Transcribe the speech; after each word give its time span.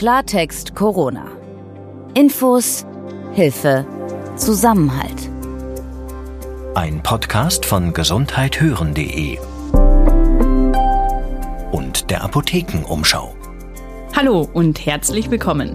Klartext 0.00 0.74
Corona. 0.74 1.26
Infos, 2.14 2.86
Hilfe, 3.32 3.84
Zusammenhalt. 4.34 5.28
Ein 6.74 7.02
Podcast 7.02 7.66
von 7.66 7.92
gesundheithören.de 7.92 9.38
und 11.72 12.10
der 12.10 12.24
Apothekenumschau. 12.24 13.36
Hallo 14.16 14.48
und 14.50 14.86
herzlich 14.86 15.30
willkommen. 15.30 15.74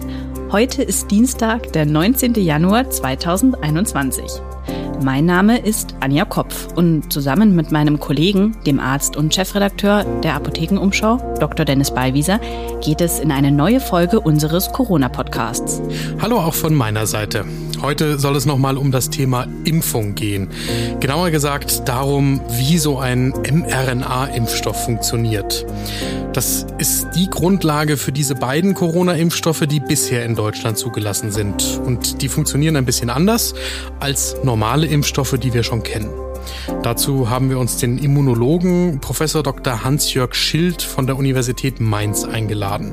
Heute 0.50 0.82
ist 0.82 1.08
Dienstag, 1.12 1.72
der 1.72 1.86
19. 1.86 2.34
Januar 2.34 2.90
2021. 2.90 4.24
Mein 5.02 5.26
Name 5.26 5.58
ist 5.58 5.94
Anja 6.00 6.24
Kopf 6.24 6.68
und 6.74 7.12
zusammen 7.12 7.54
mit 7.54 7.70
meinem 7.70 8.00
Kollegen, 8.00 8.56
dem 8.66 8.80
Arzt 8.80 9.16
und 9.16 9.34
Chefredakteur 9.34 10.04
der 10.22 10.34
Apothekenumschau, 10.34 11.36
Dr. 11.38 11.64
Dennis 11.64 11.90
Ballwieser, 11.92 12.40
geht 12.82 13.00
es 13.00 13.18
in 13.20 13.30
eine 13.30 13.52
neue 13.52 13.80
Folge 13.80 14.20
unseres 14.20 14.72
Corona-Podcasts. 14.72 15.82
Hallo 16.20 16.38
auch 16.38 16.54
von 16.54 16.74
meiner 16.74 17.06
Seite. 17.06 17.44
Heute 17.82 18.18
soll 18.18 18.36
es 18.36 18.46
nochmal 18.46 18.76
um 18.76 18.90
das 18.90 19.10
Thema 19.10 19.46
Impfung 19.64 20.14
gehen. 20.14 20.48
Genauer 21.00 21.30
gesagt 21.30 21.88
darum, 21.88 22.40
wie 22.50 22.78
so 22.78 22.98
ein 22.98 23.30
mRNA-Impfstoff 23.30 24.84
funktioniert. 24.84 25.66
Das 26.32 26.66
ist 26.78 27.08
die 27.14 27.28
Grundlage 27.28 27.96
für 27.96 28.12
diese 28.12 28.34
beiden 28.34 28.74
Corona-Impfstoffe, 28.74 29.66
die 29.66 29.80
bisher 29.80 30.24
in 30.24 30.34
Deutschland 30.34 30.78
zugelassen 30.78 31.30
sind. 31.30 31.80
Und 31.84 32.22
die 32.22 32.28
funktionieren 32.28 32.76
ein 32.76 32.84
bisschen 32.84 33.10
anders 33.10 33.54
als 34.00 34.36
normale 34.42 34.86
Impfstoffe, 34.86 35.38
die 35.38 35.52
wir 35.54 35.62
schon 35.62 35.82
kennen. 35.82 36.10
Dazu 36.82 37.30
haben 37.30 37.50
wir 37.50 37.58
uns 37.58 37.78
den 37.78 37.98
Immunologen 37.98 39.00
Professor 39.00 39.42
Dr. 39.42 39.84
Hans-Jörg 39.84 40.34
Schild 40.34 40.82
von 40.82 41.06
der 41.06 41.16
Universität 41.16 41.80
Mainz 41.80 42.24
eingeladen. 42.24 42.92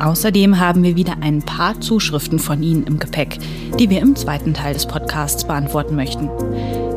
Außerdem 0.00 0.58
haben 0.58 0.82
wir 0.82 0.96
wieder 0.96 1.16
ein 1.20 1.42
paar 1.42 1.78
Zuschriften 1.80 2.38
von 2.38 2.62
Ihnen 2.62 2.84
im 2.84 2.98
Gepäck, 2.98 3.38
die 3.78 3.90
wir 3.90 4.00
im 4.00 4.16
zweiten 4.16 4.54
Teil 4.54 4.72
des 4.74 4.86
Podcasts 4.86 5.46
beantworten 5.46 5.96
möchten. 5.96 6.30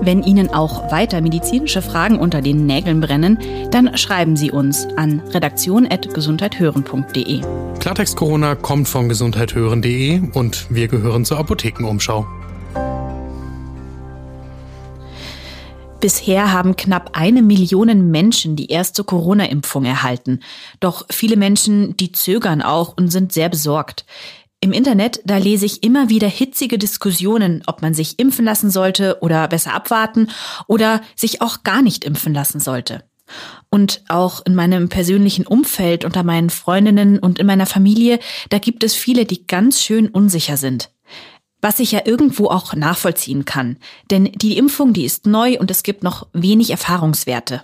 Wenn 0.01 0.23
Ihnen 0.23 0.49
auch 0.49 0.89
weiter 0.91 1.21
medizinische 1.21 1.81
Fragen 1.81 2.19
unter 2.19 2.41
den 2.41 2.65
Nägeln 2.65 2.99
brennen, 3.01 3.37
dann 3.71 3.97
schreiben 3.97 4.37
Sie 4.37 4.51
uns 4.51 4.87
an 4.95 5.21
redaktion.gesundheithören.de. 5.33 7.41
Klartext 7.79 8.15
Corona 8.15 8.55
kommt 8.55 8.87
von 8.87 9.09
gesundheithören.de 9.09 10.21
und 10.33 10.67
wir 10.69 10.87
gehören 10.87 11.25
zur 11.25 11.39
Apothekenumschau. 11.39 12.25
Bisher 15.99 16.51
haben 16.53 16.75
knapp 16.75 17.11
eine 17.13 17.41
Million 17.41 18.11
Menschen 18.11 18.55
die 18.55 18.69
erste 18.69 19.03
Corona-Impfung 19.03 19.83
erhalten. 19.83 20.41
Doch 20.79 21.05
viele 21.09 21.37
Menschen, 21.37 21.97
die 21.97 22.11
zögern 22.11 22.61
auch 22.61 22.95
und 22.95 23.09
sind 23.09 23.33
sehr 23.33 23.49
besorgt. 23.49 24.05
Im 24.59 24.73
Internet, 24.73 25.21
da 25.25 25.37
lese 25.37 25.65
ich 25.65 25.83
immer 25.83 26.09
wieder 26.09 26.27
hitzige 26.27 26.77
Diskussionen, 26.77 27.63
ob 27.65 27.81
man 27.81 27.95
sich 27.95 28.19
impfen 28.19 28.45
lassen 28.45 28.69
sollte 28.69 29.17
oder 29.21 29.47
besser 29.47 29.73
abwarten 29.73 30.29
oder 30.67 31.01
sich 31.15 31.41
auch 31.41 31.63
gar 31.63 31.81
nicht 31.81 32.03
impfen 32.03 32.33
lassen 32.33 32.59
sollte. 32.59 33.03
Und 33.71 34.03
auch 34.07 34.45
in 34.45 34.53
meinem 34.53 34.89
persönlichen 34.89 35.47
Umfeld, 35.47 36.05
unter 36.05 36.23
meinen 36.23 36.51
Freundinnen 36.51 37.17
und 37.17 37.39
in 37.39 37.47
meiner 37.47 37.65
Familie, 37.65 38.19
da 38.49 38.59
gibt 38.59 38.83
es 38.83 38.93
viele, 38.93 39.25
die 39.25 39.47
ganz 39.47 39.81
schön 39.81 40.07
unsicher 40.09 40.57
sind. 40.57 40.91
Was 41.61 41.79
ich 41.79 41.91
ja 41.91 42.01
irgendwo 42.05 42.47
auch 42.47 42.73
nachvollziehen 42.73 43.45
kann. 43.45 43.77
Denn 44.11 44.25
die 44.25 44.57
Impfung, 44.57 44.93
die 44.93 45.05
ist 45.05 45.25
neu 45.25 45.59
und 45.59 45.71
es 45.71 45.83
gibt 45.83 46.03
noch 46.03 46.27
wenig 46.33 46.69
Erfahrungswerte. 46.69 47.63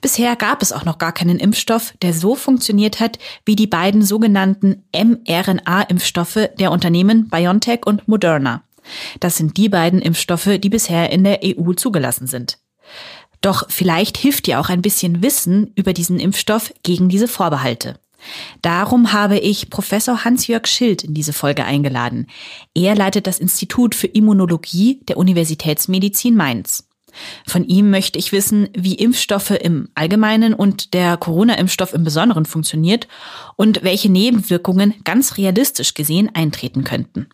Bisher 0.00 0.36
gab 0.36 0.62
es 0.62 0.72
auch 0.72 0.84
noch 0.84 0.98
gar 0.98 1.12
keinen 1.12 1.38
Impfstoff, 1.38 1.94
der 2.02 2.12
so 2.12 2.34
funktioniert 2.34 3.00
hat 3.00 3.18
wie 3.44 3.56
die 3.56 3.66
beiden 3.66 4.02
sogenannten 4.02 4.84
mRNA-Impfstoffe 4.92 6.50
der 6.58 6.72
Unternehmen 6.72 7.28
BioNTech 7.28 7.86
und 7.86 8.08
Moderna. 8.08 8.64
Das 9.20 9.36
sind 9.36 9.56
die 9.56 9.68
beiden 9.68 10.00
Impfstoffe, 10.00 10.58
die 10.58 10.68
bisher 10.68 11.10
in 11.10 11.24
der 11.24 11.40
EU 11.44 11.72
zugelassen 11.74 12.26
sind. 12.26 12.58
Doch 13.40 13.64
vielleicht 13.68 14.18
hilft 14.18 14.46
dir 14.46 14.60
auch 14.60 14.68
ein 14.68 14.82
bisschen 14.82 15.22
Wissen 15.22 15.72
über 15.74 15.92
diesen 15.92 16.20
Impfstoff 16.20 16.74
gegen 16.82 17.08
diese 17.08 17.28
Vorbehalte. 17.28 17.98
Darum 18.62 19.12
habe 19.12 19.38
ich 19.38 19.70
Professor 19.70 20.24
Hans-Jörg 20.24 20.66
Schild 20.66 21.04
in 21.04 21.14
diese 21.14 21.32
Folge 21.32 21.64
eingeladen. 21.64 22.26
Er 22.74 22.94
leitet 22.94 23.26
das 23.26 23.38
Institut 23.38 23.94
für 23.94 24.06
Immunologie 24.06 25.00
der 25.08 25.16
Universitätsmedizin 25.16 26.36
Mainz. 26.36 26.86
Von 27.46 27.64
ihm 27.64 27.90
möchte 27.90 28.18
ich 28.18 28.32
wissen, 28.32 28.68
wie 28.74 28.94
Impfstoffe 28.94 29.50
im 29.50 29.88
Allgemeinen 29.94 30.54
und 30.54 30.94
der 30.94 31.16
Corona-Impfstoff 31.16 31.92
im 31.92 32.04
Besonderen 32.04 32.46
funktioniert 32.46 33.08
und 33.56 33.82
welche 33.82 34.10
Nebenwirkungen 34.10 34.94
ganz 35.04 35.36
realistisch 35.36 35.94
gesehen 35.94 36.30
eintreten 36.34 36.84
könnten. 36.84 37.28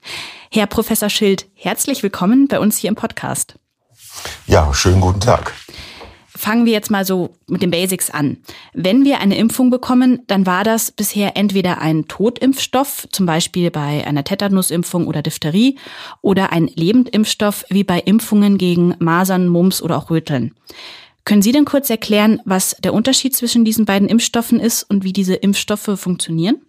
Herr 0.51 0.67
Professor 0.67 1.11
Schild, 1.11 1.47
herzlich 1.55 2.03
willkommen 2.03 2.49
bei 2.49 2.59
uns 2.59 2.79
hier 2.79 2.89
im 2.89 2.97
Podcast. 2.97 3.57
Ja, 4.47 4.73
schönen 4.73 5.01
guten 5.01 5.21
Tag 5.21 5.53
fangen 6.37 6.67
wir 6.67 6.73
jetzt 6.73 6.91
mal 6.91 7.05
so 7.05 7.31
mit 7.49 7.63
den 7.63 7.71
Basics 7.71 8.11
an. 8.11 8.39
Wenn 8.73 9.05
wir 9.05 9.21
eine 9.21 9.37
Impfung 9.37 9.71
bekommen, 9.71 10.23
dann 10.27 10.47
war 10.47 10.65
das 10.65 10.93
bisher 10.93 11.37
entweder 11.37 11.81
ein 11.81 12.07
Totimpfstoff, 12.07 13.09
zum 13.11 13.27
Beispiel 13.27 13.71
bei 13.71 14.07
einer 14.07 14.25
Tetanusimpfung 14.25 15.07
oder 15.07 15.23
Diphtherie, 15.23 15.79
oder 16.23 16.53
ein 16.53 16.69
Lebendimpfstoff 16.69 17.65
wie 17.69 17.85
bei 17.85 17.99
Impfungen 18.01 18.59
gegen 18.59 18.95
Masern, 18.99 19.49
Mumps 19.49 19.83
oder 19.83 19.97
auch 19.97 20.11
Röteln. 20.11 20.55
Können 21.25 21.43
Sie 21.43 21.53
denn 21.53 21.65
kurz 21.65 21.91
erklären, 21.91 22.41
was 22.45 22.77
der 22.79 22.95
Unterschied 22.95 23.35
zwischen 23.35 23.65
diesen 23.65 23.85
beiden 23.85 24.09
Impfstoffen 24.09 24.61
ist 24.61 24.85
und 24.85 25.03
wie 25.03 25.13
diese 25.13 25.35
Impfstoffe 25.35 25.91
funktionieren? 25.97 26.61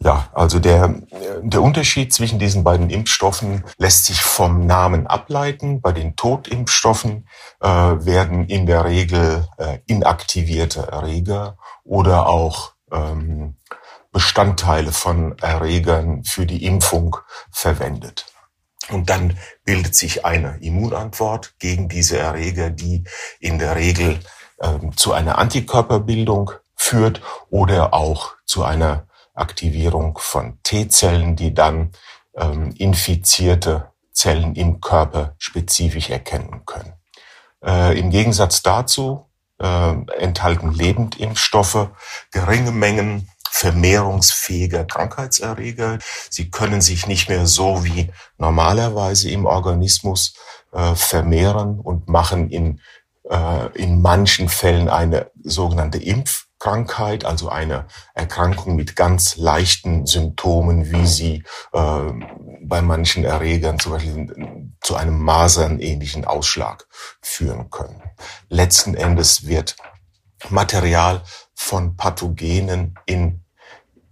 Ja, 0.00 0.28
also 0.32 0.60
der, 0.60 0.94
der 1.42 1.60
Unterschied 1.60 2.12
zwischen 2.12 2.38
diesen 2.38 2.62
beiden 2.62 2.88
Impfstoffen 2.88 3.64
lässt 3.78 4.04
sich 4.04 4.22
vom 4.22 4.64
Namen 4.64 5.08
ableiten. 5.08 5.80
Bei 5.80 5.90
den 5.90 6.14
Totimpfstoffen 6.14 7.28
äh, 7.60 7.68
werden 7.68 8.46
in 8.46 8.66
der 8.66 8.84
Regel 8.84 9.48
äh, 9.58 9.78
inaktivierte 9.86 10.86
Erreger 10.92 11.58
oder 11.82 12.28
auch 12.28 12.74
ähm, 12.92 13.56
Bestandteile 14.12 14.92
von 14.92 15.36
Erregern 15.38 16.22
für 16.24 16.46
die 16.46 16.64
Impfung 16.64 17.16
verwendet. 17.50 18.26
Und 18.90 19.10
dann 19.10 19.36
bildet 19.64 19.96
sich 19.96 20.24
eine 20.24 20.58
Immunantwort 20.60 21.54
gegen 21.58 21.88
diese 21.88 22.18
Erreger, 22.18 22.70
die 22.70 23.04
in 23.40 23.58
der 23.58 23.74
Regel 23.74 24.20
ähm, 24.62 24.96
zu 24.96 25.12
einer 25.12 25.38
Antikörperbildung 25.38 26.52
führt 26.76 27.20
oder 27.50 27.92
auch 27.92 28.36
zu 28.46 28.64
einer 28.64 29.07
Aktivierung 29.38 30.18
von 30.20 30.58
T-Zellen, 30.62 31.36
die 31.36 31.54
dann 31.54 31.92
ähm, 32.36 32.72
infizierte 32.76 33.90
Zellen 34.12 34.54
im 34.54 34.80
Körper 34.80 35.34
spezifisch 35.38 36.10
erkennen 36.10 36.62
können. 36.66 36.94
Äh, 37.64 37.98
Im 37.98 38.10
Gegensatz 38.10 38.62
dazu 38.62 39.26
äh, 39.60 39.94
enthalten 40.18 40.72
Lebendimpfstoffe 40.72 41.90
geringe 42.32 42.72
Mengen 42.72 43.28
vermehrungsfähiger 43.50 44.84
Krankheitserreger. 44.84 45.98
Sie 46.30 46.50
können 46.50 46.80
sich 46.80 47.06
nicht 47.06 47.28
mehr 47.28 47.46
so 47.46 47.84
wie 47.84 48.12
normalerweise 48.36 49.30
im 49.30 49.46
Organismus 49.46 50.34
äh, 50.72 50.94
vermehren 50.94 51.80
und 51.80 52.08
machen 52.08 52.50
in, 52.50 52.80
äh, 53.28 53.66
in 53.74 54.00
manchen 54.00 54.48
Fällen 54.48 54.88
eine 54.88 55.30
sogenannte 55.42 55.98
Impf 55.98 56.47
Krankheit, 56.58 57.24
also 57.24 57.48
eine 57.48 57.86
Erkrankung 58.14 58.76
mit 58.76 58.96
ganz 58.96 59.36
leichten 59.36 60.06
Symptomen, 60.06 60.90
wie 60.90 61.06
sie 61.06 61.44
äh, 61.72 62.12
bei 62.62 62.82
manchen 62.82 63.24
Erregern 63.24 63.78
zum 63.78 63.92
Beispiel 63.92 64.72
zu 64.80 64.96
einem 64.96 65.18
masernähnlichen 65.18 66.24
Ausschlag 66.24 66.86
führen 67.20 67.70
können. 67.70 68.02
Letzten 68.48 68.94
Endes 68.94 69.46
wird 69.46 69.76
Material 70.50 71.22
von 71.54 71.96
Pathogenen 71.96 72.94
in 73.06 73.44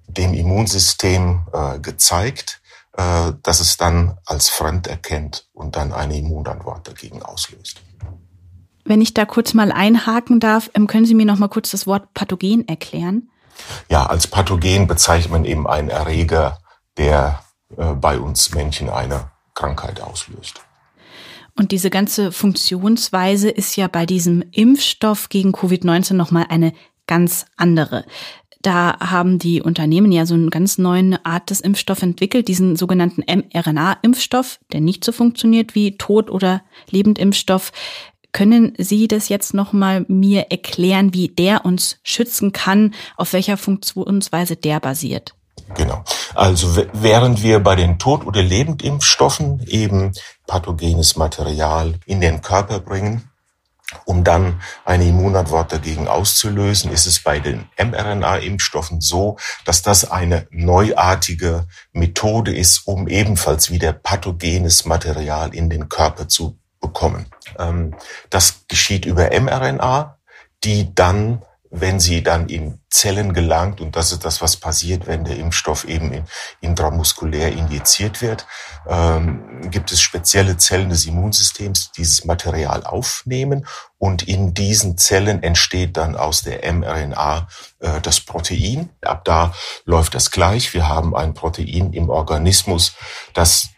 dem 0.08 0.34
Immunsystem 0.34 1.46
äh, 1.52 1.78
gezeigt, 1.80 2.60
äh, 2.96 3.32
dass 3.42 3.60
es 3.60 3.76
dann 3.76 4.18
als 4.24 4.48
fremd 4.48 4.86
erkennt 4.86 5.48
und 5.52 5.76
dann 5.76 5.92
eine 5.92 6.16
Immunantwort 6.16 6.88
dagegen 6.88 7.22
auslöst. 7.22 7.82
Wenn 8.86 9.00
ich 9.00 9.14
da 9.14 9.24
kurz 9.24 9.52
mal 9.52 9.72
einhaken 9.72 10.40
darf, 10.40 10.70
ähm, 10.74 10.86
können 10.86 11.06
Sie 11.06 11.14
mir 11.14 11.26
noch 11.26 11.38
mal 11.38 11.48
kurz 11.48 11.70
das 11.70 11.86
Wort 11.86 12.14
Pathogen 12.14 12.66
erklären? 12.68 13.30
Ja, 13.90 14.06
als 14.06 14.26
Pathogen 14.26 14.86
bezeichnet 14.86 15.32
man 15.32 15.44
eben 15.44 15.66
einen 15.66 15.88
Erreger, 15.88 16.58
der 16.96 17.40
äh, 17.76 17.92
bei 17.92 18.18
uns 18.18 18.54
Menschen 18.54 18.88
eine 18.88 19.30
Krankheit 19.54 20.00
auslöst. 20.00 20.60
Und 21.56 21.72
diese 21.72 21.90
ganze 21.90 22.32
Funktionsweise 22.32 23.48
ist 23.48 23.76
ja 23.76 23.88
bei 23.88 24.06
diesem 24.06 24.44
Impfstoff 24.52 25.30
gegen 25.30 25.52
Covid-19 25.52 26.14
nochmal 26.14 26.46
eine 26.48 26.72
ganz 27.06 27.46
andere. 27.56 28.04
Da 28.60 28.98
haben 28.98 29.38
die 29.38 29.62
Unternehmen 29.62 30.10
ja 30.12 30.26
so 30.26 30.34
eine 30.34 30.50
ganz 30.50 30.76
neue 30.76 31.24
Art 31.24 31.50
des 31.50 31.60
Impfstoffs 31.60 32.02
entwickelt, 32.02 32.48
diesen 32.48 32.76
sogenannten 32.76 33.22
mRNA-Impfstoff, 33.22 34.58
der 34.72 34.80
nicht 34.80 35.04
so 35.04 35.12
funktioniert 35.12 35.74
wie 35.74 35.96
Tod- 35.96 36.30
oder 36.30 36.62
Lebendimpfstoff. 36.90 37.72
Können 38.36 38.74
Sie 38.76 39.08
das 39.08 39.30
jetzt 39.30 39.54
nochmal 39.54 40.04
mir 40.08 40.50
erklären, 40.50 41.14
wie 41.14 41.28
der 41.28 41.64
uns 41.64 41.96
schützen 42.02 42.52
kann, 42.52 42.92
auf 43.16 43.32
welcher 43.32 43.56
Funktionsweise 43.56 44.56
der 44.56 44.78
basiert? 44.78 45.34
Genau. 45.74 46.04
Also 46.34 46.76
während 46.92 47.42
wir 47.42 47.60
bei 47.60 47.76
den 47.76 47.98
Tod- 47.98 48.26
oder 48.26 48.42
Lebendimpfstoffen 48.42 49.64
eben 49.66 50.12
pathogenes 50.46 51.16
Material 51.16 51.94
in 52.04 52.20
den 52.20 52.42
Körper 52.42 52.80
bringen, 52.80 53.30
um 54.04 54.22
dann 54.22 54.60
eine 54.84 55.08
Immunantwort 55.08 55.72
dagegen 55.72 56.06
auszulösen, 56.06 56.92
ist 56.92 57.06
es 57.06 57.22
bei 57.22 57.40
den 57.40 57.70
mRNA-Impfstoffen 57.78 59.00
so, 59.00 59.38
dass 59.64 59.80
das 59.80 60.10
eine 60.10 60.46
neuartige 60.50 61.66
Methode 61.92 62.54
ist, 62.54 62.86
um 62.86 63.08
ebenfalls 63.08 63.70
wieder 63.70 63.94
pathogenes 63.94 64.84
Material 64.84 65.54
in 65.54 65.70
den 65.70 65.88
Körper 65.88 66.28
zu 66.28 66.58
bekommen. 66.80 67.26
Ähm, 67.58 67.94
das 68.30 68.66
geschieht 68.68 69.06
über 69.06 69.30
mRNA, 69.38 70.18
die 70.64 70.94
dann 70.94 71.42
wenn 71.70 72.00
sie 72.00 72.22
dann 72.22 72.48
in 72.48 72.80
Zellen 72.90 73.32
gelangt, 73.32 73.80
und 73.80 73.96
das 73.96 74.12
ist 74.12 74.24
das, 74.24 74.40
was 74.40 74.56
passiert, 74.56 75.06
wenn 75.06 75.24
der 75.24 75.36
Impfstoff 75.36 75.84
eben 75.84 76.12
in, 76.12 76.24
intramuskulär 76.60 77.52
injiziert 77.52 78.22
wird, 78.22 78.46
ähm, 78.88 79.68
gibt 79.70 79.92
es 79.92 80.00
spezielle 80.00 80.56
Zellen 80.56 80.88
des 80.88 81.06
Immunsystems, 81.06 81.92
die 81.92 82.02
dieses 82.02 82.24
Material 82.24 82.84
aufnehmen 82.84 83.66
und 83.98 84.26
in 84.26 84.54
diesen 84.54 84.96
Zellen 84.96 85.42
entsteht 85.42 85.96
dann 85.96 86.16
aus 86.16 86.42
der 86.42 86.72
mRNA 86.72 87.48
äh, 87.80 88.00
das 88.00 88.20
Protein. 88.20 88.90
Ab 89.02 89.24
da 89.24 89.52
läuft 89.84 90.14
das 90.14 90.30
gleich. 90.30 90.72
Wir 90.72 90.88
haben 90.88 91.14
ein 91.14 91.34
Protein 91.34 91.92
im 91.92 92.08
Organismus, 92.10 92.94
das 93.34 93.68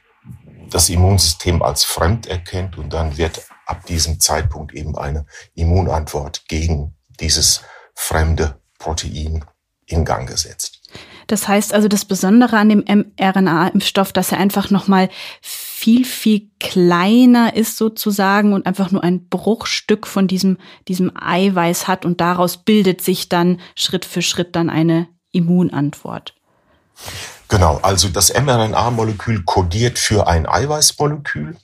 das 0.70 0.88
Immunsystem 0.88 1.62
als 1.62 1.84
fremd 1.84 2.26
erkennt 2.26 2.76
und 2.78 2.92
dann 2.92 3.16
wird 3.16 3.42
ab 3.66 3.86
diesem 3.86 4.20
Zeitpunkt 4.20 4.74
eben 4.74 4.96
eine 4.96 5.26
Immunantwort 5.54 6.44
gegen 6.48 6.96
dieses 7.20 7.62
fremde 7.94 8.60
Protein 8.78 9.44
in 9.86 10.04
Gang 10.04 10.28
gesetzt. 10.28 10.80
Das 11.26 11.46
heißt 11.46 11.74
also, 11.74 11.88
das 11.88 12.04
Besondere 12.04 12.56
an 12.56 12.68
dem 12.70 12.84
mRNA-Impfstoff, 12.86 14.12
dass 14.12 14.32
er 14.32 14.38
einfach 14.38 14.70
nochmal 14.70 15.10
viel, 15.42 16.04
viel 16.04 16.50
kleiner 16.58 17.54
ist 17.54 17.76
sozusagen 17.76 18.52
und 18.52 18.66
einfach 18.66 18.90
nur 18.90 19.04
ein 19.04 19.28
Bruchstück 19.28 20.06
von 20.06 20.26
diesem, 20.26 20.56
diesem 20.88 21.12
Eiweiß 21.14 21.86
hat 21.86 22.04
und 22.04 22.20
daraus 22.20 22.64
bildet 22.64 23.02
sich 23.02 23.28
dann 23.28 23.60
Schritt 23.74 24.04
für 24.04 24.22
Schritt 24.22 24.56
dann 24.56 24.70
eine 24.70 25.08
Immunantwort. 25.32 26.34
Genau, 27.48 27.78
also 27.82 28.08
das 28.08 28.32
mRNA-Molekül 28.32 29.42
kodiert 29.44 29.98
für 29.98 30.26
ein 30.26 30.46
Eiweißmolekül 30.46 31.56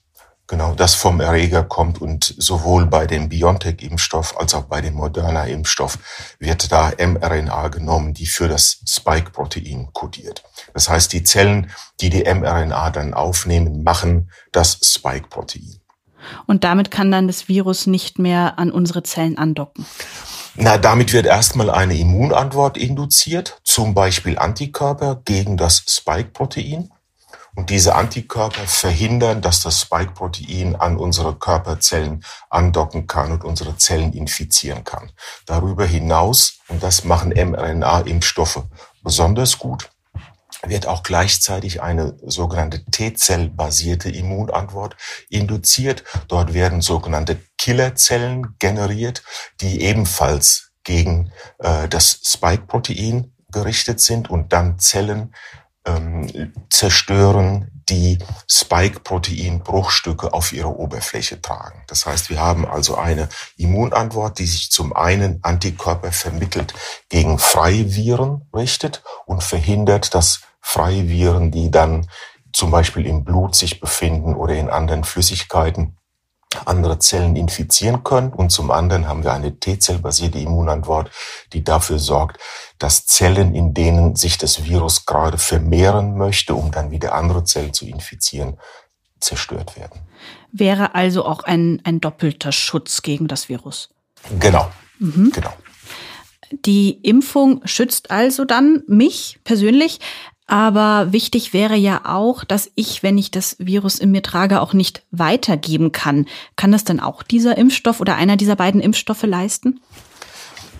Genau, 0.47 0.75
das 0.75 0.95
vom 0.95 1.21
Erreger 1.21 1.63
kommt 1.63 2.03
und 2.03 2.35
sowohl 2.37 2.85
bei 2.85 3.07
dem 3.07 3.31
BioNTech-Impfstoff 3.31 4.39
als 4.39 4.53
auch 4.53 4.65
bei 4.65 4.83
dem 4.83 4.93
Moderna-Impfstoff 4.95 5.99
wird 6.39 6.71
da 6.71 6.93
mRNA 6.99 7.69
genommen, 7.69 8.13
die 8.13 8.27
für 8.27 8.47
das 8.47 8.83
Spike-Protein 8.87 9.89
kodiert. 9.95 10.43
Das 10.75 10.91
heißt, 10.91 11.15
die 11.15 11.23
Zellen, 11.23 11.71
die 12.01 12.11
die 12.11 12.25
mRNA 12.25 12.91
dann 12.91 13.15
aufnehmen, 13.15 13.85
machen 13.85 14.31
das 14.53 14.79
Spike-Protein. 14.83 15.81
Und 16.47 16.65
damit 16.65 16.91
kann 16.91 17.11
dann 17.11 17.27
das 17.27 17.49
Virus 17.49 17.87
nicht 17.87 18.19
mehr 18.19 18.59
an 18.59 18.71
unsere 18.71 19.03
Zellen 19.03 19.39
andocken. 19.39 19.87
Na, 20.57 20.79
damit 20.79 21.13
wird 21.13 21.27
erstmal 21.27 21.69
eine 21.69 21.97
Immunantwort 21.97 22.77
induziert, 22.77 23.61
zum 23.65 23.93
Beispiel 23.93 24.39
Antikörper 24.39 25.21
gegen 25.25 25.57
das 25.57 25.83
Spike-Protein. 25.89 26.91
Und 27.57 27.71
diese 27.71 27.95
Antikörper 27.95 28.67
verhindern, 28.67 29.41
dass 29.41 29.63
das 29.63 29.81
Spike-Protein 29.81 30.77
an 30.77 30.97
unsere 30.97 31.37
Körperzellen 31.37 32.25
andocken 32.51 33.07
kann 33.07 33.33
und 33.33 33.45
unsere 33.45 33.77
Zellen 33.77 34.13
infizieren 34.13 34.85
kann. 34.85 35.11
Darüber 35.47 35.87
hinaus, 35.87 36.59
und 36.69 36.83
das 36.83 37.05
machen 37.05 37.31
mRNA-Impfstoffe 37.31 38.63
besonders 39.03 39.59
gut, 39.59 39.91
wird 40.69 40.87
auch 40.87 41.03
gleichzeitig 41.03 41.83
eine 41.83 42.17
sogenannte 42.23 42.85
T-Zell-basierte 42.85 44.11
Immunantwort 44.11 44.97
induziert. 45.29 46.05
Dort 46.29 46.55
werden 46.55 46.81
sogenannte 46.81 47.39
Killerzellen 47.59 48.57
generiert, 48.59 49.23
die 49.61 49.83
ebenfalls 49.83 50.73
gegen 50.85 51.33
äh, 51.59 51.89
das 51.89 52.21
Spike-Protein 52.25 53.33
gerichtet 53.51 54.01
sind 54.01 54.31
und 54.31 54.53
dann 54.53 54.79
Zellen 54.79 55.35
ähm, 55.87 56.53
zerstören, 56.71 57.71
die 57.89 58.19
Spike-Protein-Bruchstücke 58.49 60.33
auf 60.33 60.53
ihrer 60.53 60.79
Oberfläche 60.79 61.41
tragen. 61.43 61.83
Das 61.87 62.07
heißt, 62.07 62.31
wir 62.31 62.41
haben 62.41 62.67
also 62.67 62.97
eine 62.97 63.29
Immunantwort, 63.57 64.39
die 64.39 64.47
sich 64.47 64.71
zum 64.71 64.95
einen 64.95 65.41
Antikörper 65.43 66.13
vermittelt 66.13 66.73
gegen 67.11 67.39
Freiviren 67.39 68.49
richtet 68.55 69.03
und 69.27 69.43
verhindert, 69.43 70.15
dass 70.15 70.41
Freiviren, 70.67 71.51
die 71.51 71.71
dann 71.71 72.09
zum 72.53 72.71
Beispiel 72.71 73.07
im 73.07 73.23
Blut 73.23 73.55
sich 73.55 73.81
befinden 73.81 74.35
oder 74.35 74.55
in 74.55 74.71
anderen 74.71 75.05
Flüssigkeiten, 75.05 75.99
andere 76.65 76.99
Zellen 76.99 77.37
infizieren 77.37 78.03
können. 78.03 78.33
Und 78.33 78.51
zum 78.51 78.71
anderen 78.71 79.07
haben 79.07 79.25
wir 79.25 79.33
eine 79.33 79.59
T-Zell-basierte 79.59 80.39
Immunantwort, 80.39 81.11
die 81.53 81.63
dafür 81.63 81.99
sorgt, 81.99 82.41
dass 82.79 83.07
Zellen, 83.07 83.55
in 83.55 83.75
denen 83.75 84.17
sich 84.17 84.39
das 84.39 84.65
Virus 84.65 85.05
gerade 85.05 85.37
vermehren 85.37 86.17
möchte, 86.17 86.55
um 86.55 86.71
dann 86.71 86.91
wieder 86.91 87.15
andere 87.15 87.45
Zellen 87.45 87.75
zu 87.75 87.87
infizieren, 87.87 88.59
zerstört 89.21 89.77
werden. 89.77 90.01
Wäre 90.51 90.95
also 90.95 91.27
auch 91.27 91.43
ein, 91.43 91.83
ein 91.85 92.01
doppelter 92.01 92.53
Schutz 92.53 93.03
gegen 93.03 93.29
das 93.29 93.49
Virus. 93.49 93.91
Genau. 94.41 94.71
Mhm. 94.99 95.31
Genau. 95.35 95.53
Die 96.65 96.93
Impfung 97.03 97.61
schützt 97.65 98.11
also 98.11 98.45
dann 98.45 98.83
mich 98.87 99.41
persönlich, 99.45 99.99
aber 100.47 101.13
wichtig 101.13 101.53
wäre 101.53 101.77
ja 101.77 102.03
auch, 102.05 102.45
dass 102.45 102.71
ich, 102.75 103.03
wenn 103.03 103.17
ich 103.17 103.31
das 103.31 103.57
Virus 103.59 103.99
in 103.99 104.11
mir 104.11 104.23
trage, 104.23 104.61
auch 104.61 104.75
nicht 104.75 105.03
weitergeben 105.11 105.93
kann. 105.93 106.27
Kann 106.57 106.73
das 106.73 106.85
dann 106.85 107.01
auch 107.01 107.23
dieser 107.23 107.57
Impfstoff 107.57 108.01
oder 108.01 108.17
einer 108.17 108.37
dieser 108.37 108.57
beiden 108.57 108.81
Impfstoffe 108.81 109.23
leisten? 109.23 109.81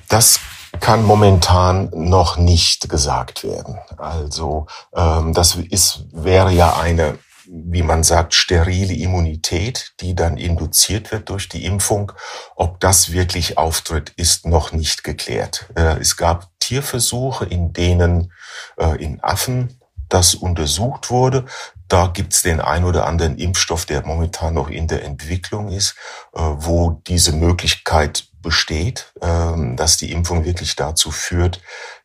Das 0.09 0.39
kann 0.81 1.05
momentan 1.05 1.91
noch 1.95 2.37
nicht 2.37 2.89
gesagt 2.91 3.45
werden. 3.45 3.79
Also 3.97 4.67
ähm, 4.95 5.33
das 5.33 5.57
ist, 5.57 6.05
wäre 6.13 6.53
ja 6.53 6.77
eine, 6.79 7.19
wie 7.47 7.83
man 7.83 8.03
sagt, 8.03 8.35
sterile 8.35 8.93
Immunität, 8.93 9.95
die 10.01 10.15
dann 10.15 10.37
induziert 10.37 11.11
wird 11.13 11.31
durch 11.31 11.49
die 11.49 11.65
Impfung. 11.65 12.13
Ob 12.57 12.81
das 12.81 13.13
wirklich 13.13 13.57
auftritt, 13.57 14.13
ist 14.17 14.47
noch 14.47 14.73
nicht 14.73 15.05
geklärt. 15.05 15.71
Äh, 15.75 16.01
es 16.01 16.17
gab 16.17 16.49
Tierversuche, 16.67 17.45
in 17.45 17.73
denen 17.73 18.33
äh, 18.79 19.03
in 19.03 19.23
Affen 19.23 19.81
das 20.09 20.35
untersucht 20.35 21.11
wurde. 21.11 21.45
Da 21.89 22.07
gibt's 22.07 22.43
den 22.43 22.61
ein 22.61 22.85
oder 22.85 23.07
anderen 23.07 23.37
Impfstoff, 23.37 23.85
der 23.85 24.07
momentan 24.07 24.55
noch 24.55 24.71
in 24.71 24.89
der 24.89 25.05
Entwicklung 25.05 25.71
ist, 25.71 25.95
äh, 26.35 26.41
wo 26.41 27.03
diese 27.07 27.33
Möglichkeit 27.33 28.27
besteht, 28.41 29.13
ähm, 29.21 29.77
dass 29.77 29.97
die 29.97 30.13
Impfung 30.13 30.45
wirklich 30.45 30.77
dazu 30.77 31.11
führt, 31.11 31.61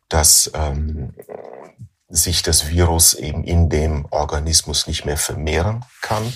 dass 0.08 0.50
ähm, 0.54 1.14
sich 2.08 2.42
das 2.42 2.68
Virus 2.68 3.14
eben 3.14 3.44
in 3.44 3.68
dem 3.68 4.06
Organismus 4.10 4.86
nicht 4.86 5.04
mehr 5.04 5.16
vermehren 5.16 5.84
kann. 6.02 6.32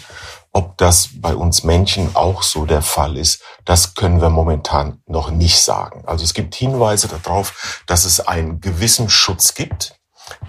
Ob 0.57 0.79
das 0.79 1.09
bei 1.17 1.35
uns 1.35 1.65
Menschen 1.65 2.15
auch 2.15 2.45
so 2.45 2.65
der 2.65 2.81
Fall 2.81 3.17
ist, 3.17 3.43
das 3.65 3.95
können 3.95 4.21
wir 4.21 4.31
momentan 4.31 5.03
noch 5.07 5.33
nicht 5.33 5.61
sagen. 5.61 6.05
Also 6.07 6.23
es 6.23 6.33
gibt 6.33 6.55
Hinweise 6.55 7.09
darauf, 7.09 7.83
dass 7.89 8.05
es 8.05 8.21
einen 8.21 8.61
gewissen 8.61 9.11
Schutz 9.11 9.55
gibt. 9.55 9.97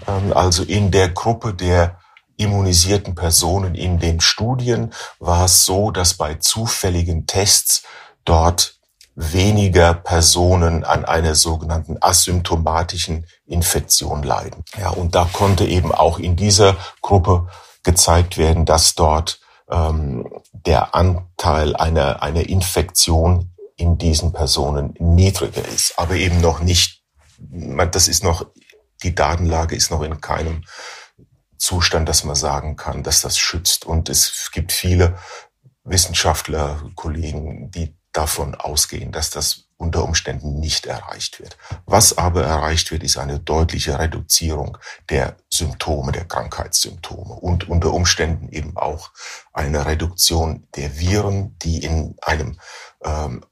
Ähm, 0.06 0.32
also 0.32 0.62
in 0.62 0.92
der 0.92 1.08
Gruppe 1.08 1.54
der 1.54 1.98
immunisierten 2.36 3.16
Personen 3.16 3.74
in 3.74 3.98
den 3.98 4.20
Studien 4.20 4.92
war 5.18 5.46
es 5.46 5.64
so, 5.64 5.90
dass 5.90 6.14
bei 6.14 6.34
zufälligen 6.34 7.26
Tests 7.26 7.82
dort 8.24 8.76
weniger 9.16 9.92
Personen 9.92 10.84
an 10.84 11.04
einer 11.04 11.34
sogenannten 11.34 11.96
asymptomatischen 12.00 13.26
Infektion 13.44 14.22
leiden. 14.22 14.62
Ja, 14.78 14.90
und 14.90 15.16
da 15.16 15.28
konnte 15.32 15.64
eben 15.64 15.90
auch 15.90 16.20
in 16.20 16.36
dieser 16.36 16.76
Gruppe 17.00 17.48
gezeigt 17.82 18.38
werden, 18.38 18.66
dass 18.66 18.94
dort 18.94 19.40
ähm, 19.70 20.28
der 20.52 20.94
Anteil 20.94 21.76
einer, 21.76 22.22
einer 22.22 22.48
Infektion 22.48 23.52
in 23.76 23.98
diesen 23.98 24.32
Personen 24.32 24.94
niedriger 24.98 25.66
ist, 25.66 25.98
aber 25.98 26.14
eben 26.14 26.40
noch 26.40 26.60
nicht, 26.60 27.02
das 27.38 28.08
ist 28.08 28.24
noch, 28.24 28.46
die 29.02 29.14
Datenlage 29.14 29.76
ist 29.76 29.90
noch 29.90 30.02
in 30.02 30.20
keinem 30.20 30.64
Zustand, 31.58 32.08
dass 32.08 32.24
man 32.24 32.36
sagen 32.36 32.76
kann, 32.76 33.02
dass 33.02 33.20
das 33.20 33.38
schützt. 33.38 33.84
Und 33.84 34.08
es 34.08 34.50
gibt 34.52 34.72
viele 34.72 35.18
Wissenschaftler, 35.84 36.82
Kollegen, 36.94 37.70
die 37.70 37.96
davon 38.12 38.54
ausgehen, 38.54 39.12
dass 39.12 39.30
das 39.30 39.65
unter 39.78 40.04
Umständen 40.04 40.58
nicht 40.58 40.86
erreicht 40.86 41.38
wird. 41.38 41.56
Was 41.84 42.16
aber 42.16 42.44
erreicht 42.44 42.90
wird, 42.90 43.02
ist 43.02 43.18
eine 43.18 43.38
deutliche 43.38 43.98
Reduzierung 43.98 44.78
der 45.10 45.36
Symptome, 45.52 46.12
der 46.12 46.24
Krankheitssymptome 46.24 47.34
und 47.34 47.68
unter 47.68 47.92
Umständen 47.92 48.48
eben 48.48 48.76
auch 48.76 49.10
eine 49.52 49.86
Reduktion 49.86 50.66
der 50.76 50.98
Viren, 50.98 51.58
die 51.58 51.82
in 51.82 52.16
einem 52.22 52.58
ähm, 53.04 53.44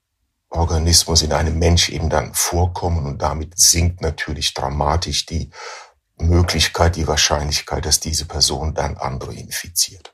Organismus, 0.49 1.23
in 1.23 1.33
einem 1.33 1.59
Mensch 1.59 1.88
eben 1.88 2.09
dann 2.09 2.33
vorkommen 2.33 3.07
und 3.07 3.23
damit 3.23 3.59
sinkt 3.59 4.00
natürlich 4.00 4.54
dramatisch 4.54 5.26
die 5.26 5.50
Möglichkeit, 6.16 6.97
die 6.97 7.09
Wahrscheinlichkeit, 7.09 7.85
dass 7.85 8.00
diese 8.00 8.25
Person 8.25 8.73
dann 8.73 8.97
andere 8.97 9.35
infiziert. 9.35 10.13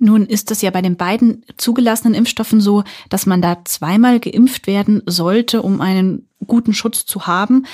Nun 0.00 0.26
ist 0.26 0.50
es 0.50 0.62
ja 0.62 0.70
bei 0.70 0.82
den 0.82 0.96
beiden 0.96 1.44
zugelassenen 1.56 2.14
Impfstoffen 2.14 2.60
so, 2.60 2.84
dass 3.08 3.26
man 3.26 3.42
da 3.42 3.64
zweimal 3.64 4.20
geimpft 4.20 4.66
werden 4.66 5.02
sollte, 5.06 5.62
um 5.62 5.80
einen 5.80 6.28
guten 6.46 6.74
Schutz 6.74 7.06
zu 7.06 7.26
haben. 7.26 7.66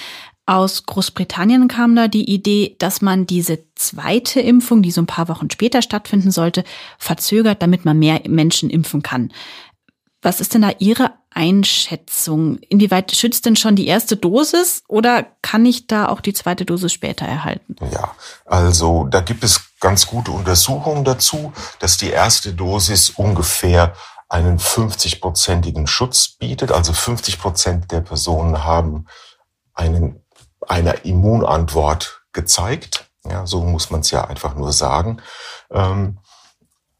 Aus 0.47 0.85
Großbritannien 0.85 1.69
kam 1.69 1.97
da 1.97 2.07
die 2.07 2.31
Idee, 2.31 2.77
dass 2.79 3.01
man 3.01 3.27
diese 3.27 3.61
zweite 3.77 4.41
Impfung, 4.41 4.83
die 4.83 4.91
so 4.91 5.01
ein 5.01 5.07
paar 5.07 5.29
Wochen 5.29 5.51
später 5.51 5.81
stattfinden 5.81 6.31
sollte, 6.31 6.65
verzögert, 6.99 7.63
damit 7.63 7.87
man 7.87 7.99
mehr 7.99 8.21
Menschen 8.29 8.69
impfen 8.69 9.03
kann. 9.03 9.33
Was 10.21 10.41
ist 10.41 10.55
denn 10.55 10.63
da 10.63 10.73
Ihre 10.79 11.13
Einschätzung? 11.31 12.59
Inwieweit 12.69 13.15
schützt 13.15 13.47
denn 13.47 13.57
schon 13.57 13.77
die 13.77 13.87
erste 13.87 14.17
Dosis 14.17 14.83
oder 14.89 15.27
kann 15.43 15.67
ich 15.67 15.87
da 15.87 16.09
auch 16.09 16.21
die 16.21 16.33
zweite 16.33 16.65
Dosis 16.65 16.93
später 16.93 17.27
erhalten? 17.27 17.77
Ja, 17.93 18.15
also 18.47 19.07
da 19.11 19.21
gibt 19.21 19.45
es 19.45 19.61
ganz 19.85 20.07
gute 20.07 20.31
Untersuchungen 20.31 21.05
dazu, 21.05 21.53
dass 21.79 21.99
die 21.99 22.09
erste 22.09 22.55
Dosis 22.55 23.11
ungefähr 23.11 23.93
einen 24.31 24.59
50-prozentigen 24.59 25.87
Schutz 25.87 26.29
bietet. 26.29 26.73
Also 26.73 26.95
50 26.95 27.39
Prozent 27.39 27.93
der 27.93 28.01
Personen 28.01 28.65
haben 28.65 29.05
einen, 29.75 30.25
einer 30.67 31.05
Immunantwort 31.05 32.23
gezeigt. 32.33 33.11
Ja, 33.29 33.47
so 33.47 33.61
muss 33.61 33.91
man 33.91 34.01
es 34.01 34.11
ja 34.11 34.25
einfach 34.25 34.55
nur 34.55 34.73
sagen. 34.73 35.21
Ähm, 35.71 36.19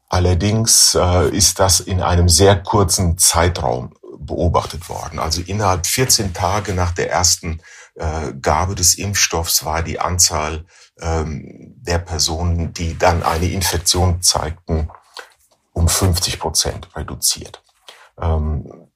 allerdings 0.07 0.93
äh, 0.93 1.29
ist 1.35 1.59
das 1.59 1.79
in 1.79 2.03
einem 2.03 2.29
sehr 2.29 2.61
kurzen 2.61 3.17
Zeitraum 3.17 3.95
beobachtet 4.19 4.89
worden. 4.89 5.17
Also 5.17 5.41
innerhalb 5.41 5.87
14 5.87 6.35
Tage 6.35 6.75
nach 6.75 6.91
der 6.91 7.09
ersten 7.09 7.61
äh, 7.95 8.31
Gabe 8.39 8.75
des 8.75 8.93
Impfstoffs 8.93 9.65
war 9.65 9.81
die 9.81 9.99
Anzahl 9.99 10.65
ähm, 11.01 11.75
der 11.77 11.99
Personen, 11.99 12.73
die 12.73 12.97
dann 12.97 13.23
eine 13.23 13.49
Infektion 13.49 14.21
zeigten, 14.21 14.89
um 15.73 15.87
50 15.87 16.39
Prozent 16.39 16.95
reduziert. 16.95 17.61
Ähm, 18.19 18.89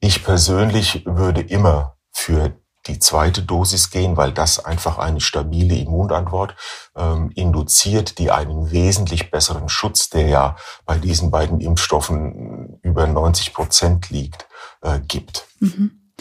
ich 0.00 0.24
persönlich 0.24 1.04
würde 1.06 1.40
immer 1.40 1.96
für 2.12 2.56
die 2.86 2.98
zweite 2.98 3.42
Dosis 3.42 3.90
gehen, 3.90 4.16
weil 4.16 4.32
das 4.32 4.64
einfach 4.64 4.98
eine 4.98 5.20
stabile 5.20 5.74
Immunantwort 5.76 6.56
ähm, 6.96 7.30
induziert, 7.34 8.18
die 8.18 8.30
einen 8.30 8.70
wesentlich 8.70 9.30
besseren 9.30 9.68
Schutz, 9.68 10.08
der 10.08 10.28
ja 10.28 10.56
bei 10.86 10.98
diesen 10.98 11.30
beiden 11.30 11.60
Impfstoffen 11.60 12.78
über 12.82 13.06
90 13.06 13.52
Prozent 13.52 14.10
liegt, 14.10 14.46
äh, 14.80 15.00
gibt. 15.00 15.46
Mhm. 15.60 16.12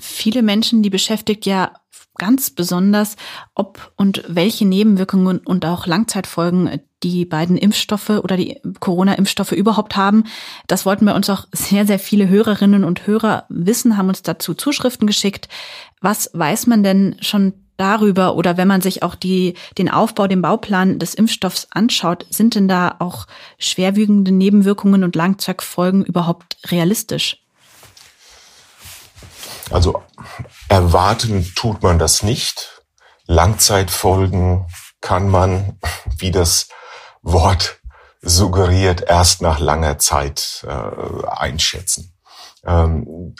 Viele 0.00 0.42
Menschen, 0.42 0.82
die 0.82 0.90
beschäftigt 0.90 1.44
ja 1.44 1.72
ganz 2.22 2.50
besonders, 2.50 3.16
ob 3.56 3.90
und 3.96 4.22
welche 4.28 4.64
Nebenwirkungen 4.64 5.38
und 5.38 5.66
auch 5.66 5.88
Langzeitfolgen 5.88 6.80
die 7.02 7.24
beiden 7.24 7.56
Impfstoffe 7.56 8.10
oder 8.10 8.36
die 8.36 8.60
Corona-Impfstoffe 8.78 9.50
überhaupt 9.50 9.96
haben. 9.96 10.22
Das 10.68 10.86
wollten 10.86 11.04
wir 11.04 11.16
uns 11.16 11.28
auch 11.28 11.48
sehr, 11.50 11.84
sehr 11.84 11.98
viele 11.98 12.28
Hörerinnen 12.28 12.84
und 12.84 13.08
Hörer 13.08 13.46
wissen, 13.48 13.96
haben 13.96 14.08
uns 14.08 14.22
dazu 14.22 14.54
Zuschriften 14.54 15.08
geschickt. 15.08 15.48
Was 16.00 16.30
weiß 16.32 16.68
man 16.68 16.84
denn 16.84 17.16
schon 17.20 17.54
darüber 17.76 18.36
oder 18.36 18.56
wenn 18.56 18.68
man 18.68 18.82
sich 18.82 19.02
auch 19.02 19.16
die, 19.16 19.54
den 19.76 19.90
Aufbau, 19.90 20.28
den 20.28 20.42
Bauplan 20.42 21.00
des 21.00 21.14
Impfstoffs 21.14 21.66
anschaut, 21.72 22.24
sind 22.30 22.54
denn 22.54 22.68
da 22.68 22.94
auch 23.00 23.26
schwerwiegende 23.58 24.30
Nebenwirkungen 24.30 25.02
und 25.02 25.16
Langzeitfolgen 25.16 26.04
überhaupt 26.04 26.56
realistisch? 26.70 27.41
Also 29.72 30.02
erwarten 30.68 31.52
tut 31.54 31.82
man 31.82 31.98
das 31.98 32.22
nicht. 32.22 32.82
Langzeitfolgen 33.26 34.66
kann 35.00 35.28
man, 35.28 35.78
wie 36.18 36.30
das 36.30 36.68
Wort 37.22 37.80
suggeriert, 38.20 39.02
erst 39.08 39.42
nach 39.42 39.58
langer 39.58 39.98
Zeit 39.98 40.64
äh, 40.66 41.26
einschätzen. 41.26 42.14
Ähm, 42.64 43.34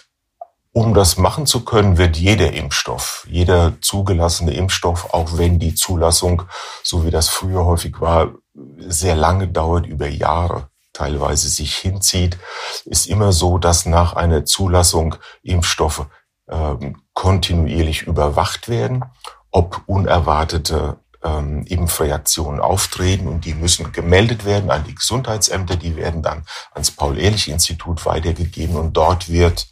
um 0.73 0.95
das 0.95 1.19
machen 1.19 1.47
zu 1.47 1.65
können, 1.65 1.99
wird 1.99 2.17
jeder 2.17 2.53
Impfstoff, 2.53 3.27
jeder 3.29 3.75
zugelassene 3.83 4.55
Impfstoff, 4.55 5.13
auch 5.13 5.37
wenn 5.37 5.59
die 5.59 5.75
Zulassung, 5.75 6.45
so 6.83 7.05
wie 7.05 7.11
das 7.11 7.29
früher 7.29 7.67
häufig 7.67 8.01
war, 8.01 8.33
sehr 8.79 9.15
lange 9.15 9.49
dauert, 9.49 9.87
über 9.87 10.09
Jahre 10.09 10.71
teilweise 10.93 11.49
sich 11.49 11.77
hinzieht, 11.77 12.39
ist 12.85 13.07
immer 13.07 13.33
so, 13.33 13.59
dass 13.59 13.87
nach 13.87 14.15
einer 14.15 14.45
Zulassung 14.45 15.17
Impfstoffe 15.43 16.07
ähm, 16.53 17.03
kontinuierlich 17.15 18.03
überwacht 18.03 18.69
werden, 18.69 19.05
ob 19.51 19.83
unerwartete 19.87 20.99
ähm, 21.25 21.65
Impfreaktionen 21.67 22.61
auftreten 22.61 23.27
und 23.29 23.45
die 23.45 23.55
müssen 23.55 23.93
gemeldet 23.93 24.45
werden 24.45 24.71
an 24.71 24.85
die 24.85 24.95
Gesundheitsämter, 24.95 25.77
die 25.77 25.97
werden 25.97 26.23
dann 26.23 26.45
ans 26.73 26.91
Paul-Ehrlich-Institut 26.91 28.05
weitergegeben 28.07 28.77
und 28.77 28.97
dort 28.97 29.31
wird 29.31 29.69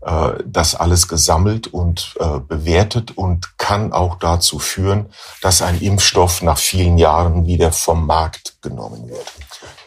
äh, 0.00 0.32
das 0.44 0.74
alles 0.74 1.08
gesammelt 1.08 1.68
und 1.68 2.14
äh, 2.20 2.40
bewertet 2.40 3.16
und 3.16 3.56
kann 3.58 3.92
auch 3.92 4.18
dazu 4.18 4.58
führen, 4.58 5.10
dass 5.40 5.62
ein 5.62 5.80
Impfstoff 5.80 6.42
nach 6.42 6.58
vielen 6.58 6.98
Jahren 6.98 7.46
wieder 7.46 7.72
vom 7.72 8.06
Markt 8.06 8.60
genommen 8.60 9.08
wird. 9.08 9.32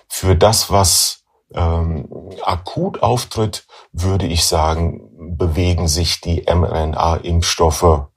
Für 0.08 0.36
das, 0.36 0.72
was 0.72 1.24
ähm, 1.54 2.10
akut 2.44 3.02
auftritt, 3.02 3.66
würde 3.92 4.26
ich 4.26 4.46
sagen, 4.46 5.38
bewegen 5.38 5.88
sich 5.88 6.22
die 6.22 6.46
mRNA-Impfstoffe 6.48 8.08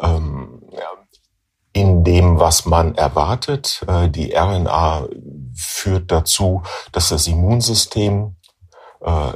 ähm, 0.00 0.62
in 1.72 2.04
dem, 2.04 2.38
was 2.38 2.66
man 2.66 2.94
erwartet. 2.94 3.84
Äh, 3.88 4.08
die 4.08 4.32
RNA 4.34 5.08
führt 5.54 6.10
dazu, 6.10 6.62
dass 6.92 7.08
das 7.08 7.26
Immunsystem 7.26 8.36
äh, 9.00 9.32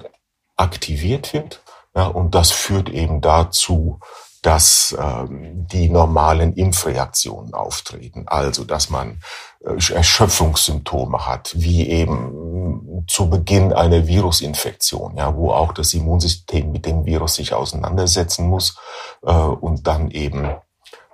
aktiviert 0.56 1.32
wird. 1.32 1.62
Ja, 1.94 2.06
und 2.08 2.34
das 2.34 2.50
führt 2.50 2.90
eben 2.90 3.22
dazu, 3.22 4.00
dass 4.46 4.96
ähm, 4.96 5.66
die 5.66 5.88
normalen 5.88 6.52
Impfreaktionen 6.52 7.52
auftreten. 7.52 8.28
Also, 8.28 8.62
dass 8.62 8.90
man 8.90 9.20
äh, 9.64 9.92
Erschöpfungssymptome 9.92 11.26
hat, 11.26 11.52
wie 11.56 11.88
eben 11.88 13.04
zu 13.08 13.28
Beginn 13.28 13.72
einer 13.72 14.06
Virusinfektion, 14.06 15.16
ja, 15.16 15.34
wo 15.34 15.50
auch 15.50 15.72
das 15.72 15.92
Immunsystem 15.94 16.70
mit 16.70 16.86
dem 16.86 17.04
Virus 17.06 17.34
sich 17.34 17.54
auseinandersetzen 17.54 18.46
muss 18.46 18.78
äh, 19.24 19.32
und 19.32 19.88
dann 19.88 20.12
eben 20.12 20.54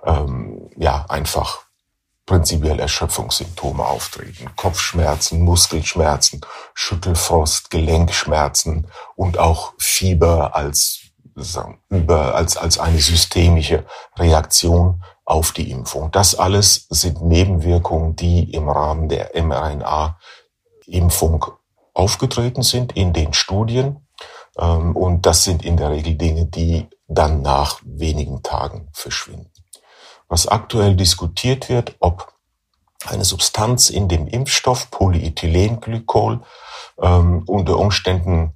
ähm, 0.05 0.69
ja 0.77 1.07
einfach 1.09 1.61
prinzipiell 2.27 2.79
Erschöpfungssymptome 2.79 3.83
auftreten. 3.83 4.51
Kopfschmerzen, 4.55 5.41
Muskelschmerzen, 5.41 6.41
Schüttelfrost, 6.75 7.71
Gelenkschmerzen 7.71 8.87
und 9.15 9.39
auch 9.39 9.73
Fieber 9.79 10.55
als, 10.55 10.99
als, 12.07 12.57
als 12.57 12.79
eine 12.79 12.99
systemische 12.99 13.85
Reaktion 14.17 15.03
auf 15.25 15.51
die 15.51 15.69
Impfung. 15.71 16.11
Das 16.11 16.35
alles 16.35 16.87
sind 16.89 17.21
Nebenwirkungen, 17.21 18.15
die 18.15 18.51
im 18.51 18.69
Rahmen 18.69 19.09
der 19.09 19.31
mRNA-Impfung 19.41 21.45
aufgetreten 21.93 22.63
sind 22.63 22.93
in 22.93 23.13
den 23.13 23.33
Studien. 23.33 24.07
Ähm, 24.57 24.95
und 24.95 25.25
das 25.25 25.43
sind 25.43 25.63
in 25.63 25.77
der 25.77 25.91
Regel 25.91 26.15
Dinge, 26.15 26.45
die 26.45 26.87
dann 27.07 27.41
nach 27.41 27.79
wenigen 27.83 28.43
Tagen 28.43 28.89
verschwinden 28.93 29.53
was 30.33 30.47
aktuell 30.47 30.95
diskutiert 30.95 31.69
wird, 31.69 31.95
ob 31.99 32.33
eine 33.05 33.23
Substanz 33.23 33.91
in 33.91 34.07
dem 34.07 34.27
Impfstoff 34.27 34.89
Polyethylenglykol 34.89 36.41
ähm, 36.99 37.43
unter 37.45 37.77
Umständen 37.77 38.55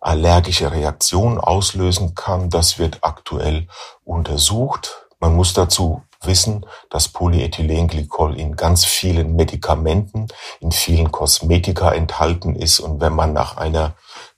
allergische 0.00 0.72
Reaktionen 0.72 1.38
auslösen 1.38 2.14
kann. 2.14 2.48
Das 2.50 2.78
wird 2.78 2.98
aktuell 3.02 3.68
untersucht. 4.04 5.06
Man 5.18 5.36
muss 5.36 5.52
dazu 5.52 6.02
wissen, 6.22 6.64
dass 6.90 7.08
Polyethylenglykol 7.08 8.38
in 8.38 8.54
ganz 8.56 8.84
vielen 8.84 9.34
Medikamenten, 9.36 10.26
in 10.60 10.72
vielen 10.72 11.12
Kosmetika 11.12 11.92
enthalten 11.92 12.56
ist. 12.56 12.80
Und 12.80 13.00
wenn 13.00 13.14
man 13.14 13.32
nach 13.32 13.56
einer 13.56 13.94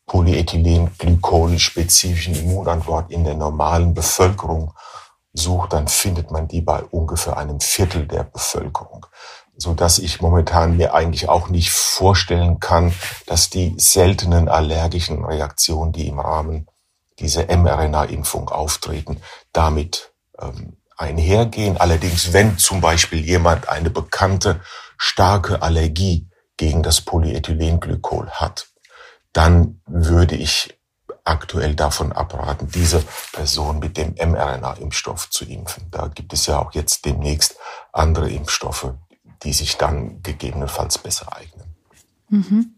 Polyethylenglykol-spezifischen 0.06 2.34
Immunantwort 2.34 3.10
in 3.10 3.24
der 3.24 3.34
normalen 3.34 3.94
Bevölkerung 3.94 4.74
sucht, 5.32 5.72
dann 5.72 5.88
findet 5.88 6.30
man 6.30 6.46
die 6.48 6.60
bei 6.60 6.82
ungefähr 6.84 7.36
einem 7.36 7.60
Viertel 7.60 8.06
der 8.06 8.22
Bevölkerung. 8.24 9.06
So 9.62 9.74
dass 9.74 10.00
ich 10.00 10.20
momentan 10.20 10.76
mir 10.76 10.92
eigentlich 10.92 11.28
auch 11.28 11.48
nicht 11.48 11.70
vorstellen 11.70 12.58
kann, 12.58 12.92
dass 13.26 13.48
die 13.48 13.74
seltenen 13.76 14.48
allergischen 14.48 15.24
Reaktionen, 15.24 15.92
die 15.92 16.08
im 16.08 16.18
Rahmen 16.18 16.66
dieser 17.20 17.44
mRNA-Impfung 17.46 18.48
auftreten, 18.48 19.22
damit 19.52 20.12
ähm, 20.40 20.78
einhergehen. 20.96 21.76
Allerdings, 21.76 22.32
wenn 22.32 22.58
zum 22.58 22.80
Beispiel 22.80 23.20
jemand 23.24 23.68
eine 23.68 23.90
bekannte 23.90 24.60
starke 24.98 25.62
Allergie 25.62 26.28
gegen 26.56 26.82
das 26.82 27.00
Polyethylenglykol 27.00 28.30
hat, 28.30 28.66
dann 29.32 29.80
würde 29.86 30.34
ich 30.34 30.76
aktuell 31.22 31.76
davon 31.76 32.10
abraten, 32.10 32.66
diese 32.66 33.04
Person 33.32 33.78
mit 33.78 33.96
dem 33.96 34.16
mRNA-Impfstoff 34.16 35.30
zu 35.30 35.44
impfen. 35.44 35.88
Da 35.92 36.08
gibt 36.08 36.32
es 36.32 36.46
ja 36.46 36.58
auch 36.58 36.72
jetzt 36.72 37.04
demnächst 37.04 37.54
andere 37.92 38.28
Impfstoffe, 38.28 38.94
die 39.44 39.52
sich 39.52 39.76
dann 39.76 40.22
gegebenenfalls 40.22 40.98
besser 40.98 41.36
eignen. 41.36 41.66
Mhm. 42.28 42.74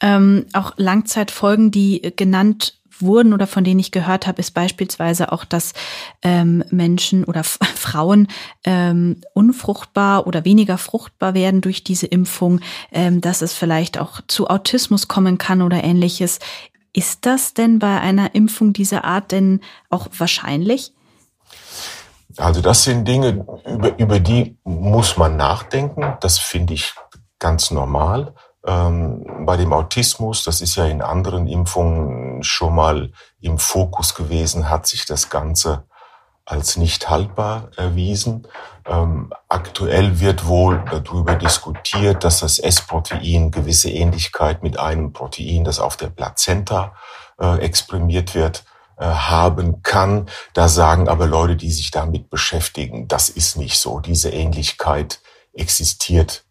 Ähm, 0.00 0.46
auch 0.52 0.72
Langzeitfolgen, 0.76 1.70
die 1.70 2.12
genannt 2.16 2.78
wurden 3.00 3.32
oder 3.32 3.46
von 3.46 3.64
denen 3.64 3.80
ich 3.80 3.92
gehört 3.92 4.26
habe, 4.26 4.40
ist 4.40 4.52
beispielsweise 4.52 5.32
auch, 5.32 5.44
dass 5.44 5.72
ähm, 6.22 6.64
Menschen 6.70 7.24
oder 7.24 7.44
Frauen 7.44 8.28
ähm, 8.64 9.20
unfruchtbar 9.34 10.26
oder 10.26 10.44
weniger 10.44 10.78
fruchtbar 10.78 11.34
werden 11.34 11.60
durch 11.60 11.84
diese 11.84 12.06
Impfung, 12.06 12.60
ähm, 12.92 13.20
dass 13.20 13.42
es 13.42 13.54
vielleicht 13.54 13.98
auch 13.98 14.20
zu 14.26 14.48
Autismus 14.48 15.08
kommen 15.08 15.38
kann 15.38 15.62
oder 15.62 15.82
ähnliches. 15.84 16.40
Ist 16.92 17.26
das 17.26 17.54
denn 17.54 17.78
bei 17.78 18.00
einer 18.00 18.34
Impfung 18.34 18.72
dieser 18.72 19.04
Art 19.04 19.30
denn 19.30 19.60
auch 19.90 20.08
wahrscheinlich? 20.18 20.92
Also 22.38 22.60
das 22.60 22.84
sind 22.84 23.06
Dinge, 23.06 23.44
über, 23.66 23.98
über 23.98 24.20
die 24.20 24.56
muss 24.64 25.16
man 25.16 25.36
nachdenken. 25.36 26.16
Das 26.20 26.38
finde 26.38 26.74
ich 26.74 26.94
ganz 27.38 27.70
normal. 27.70 28.34
Ähm, 28.66 29.44
bei 29.44 29.56
dem 29.56 29.72
Autismus, 29.72 30.44
das 30.44 30.60
ist 30.60 30.76
ja 30.76 30.86
in 30.86 31.02
anderen 31.02 31.46
Impfungen 31.46 32.42
schon 32.42 32.74
mal 32.74 33.12
im 33.40 33.58
Fokus 33.58 34.14
gewesen, 34.14 34.68
hat 34.68 34.86
sich 34.86 35.04
das 35.06 35.30
Ganze 35.30 35.84
als 36.44 36.76
nicht 36.76 37.10
haltbar 37.10 37.70
erwiesen. 37.76 38.46
Ähm, 38.86 39.32
aktuell 39.48 40.18
wird 40.20 40.46
wohl 40.46 40.82
darüber 40.90 41.34
diskutiert, 41.34 42.24
dass 42.24 42.40
das 42.40 42.58
S-Protein 42.58 43.50
gewisse 43.50 43.90
Ähnlichkeit 43.90 44.62
mit 44.62 44.78
einem 44.78 45.12
Protein, 45.12 45.64
das 45.64 45.78
auf 45.78 45.96
der 45.96 46.08
Plazenta 46.08 46.94
äh, 47.38 47.58
exprimiert 47.58 48.34
wird, 48.34 48.64
haben 49.04 49.82
kann. 49.82 50.28
Da 50.54 50.68
sagen 50.68 51.08
aber 51.08 51.26
Leute, 51.26 51.56
die 51.56 51.70
sich 51.70 51.90
damit 51.90 52.30
beschäftigen, 52.30 53.08
das 53.08 53.28
ist 53.28 53.56
nicht 53.56 53.78
so. 53.78 54.00
Diese 54.00 54.30
Ähnlichkeit 54.30 55.20
existiert 55.52 56.44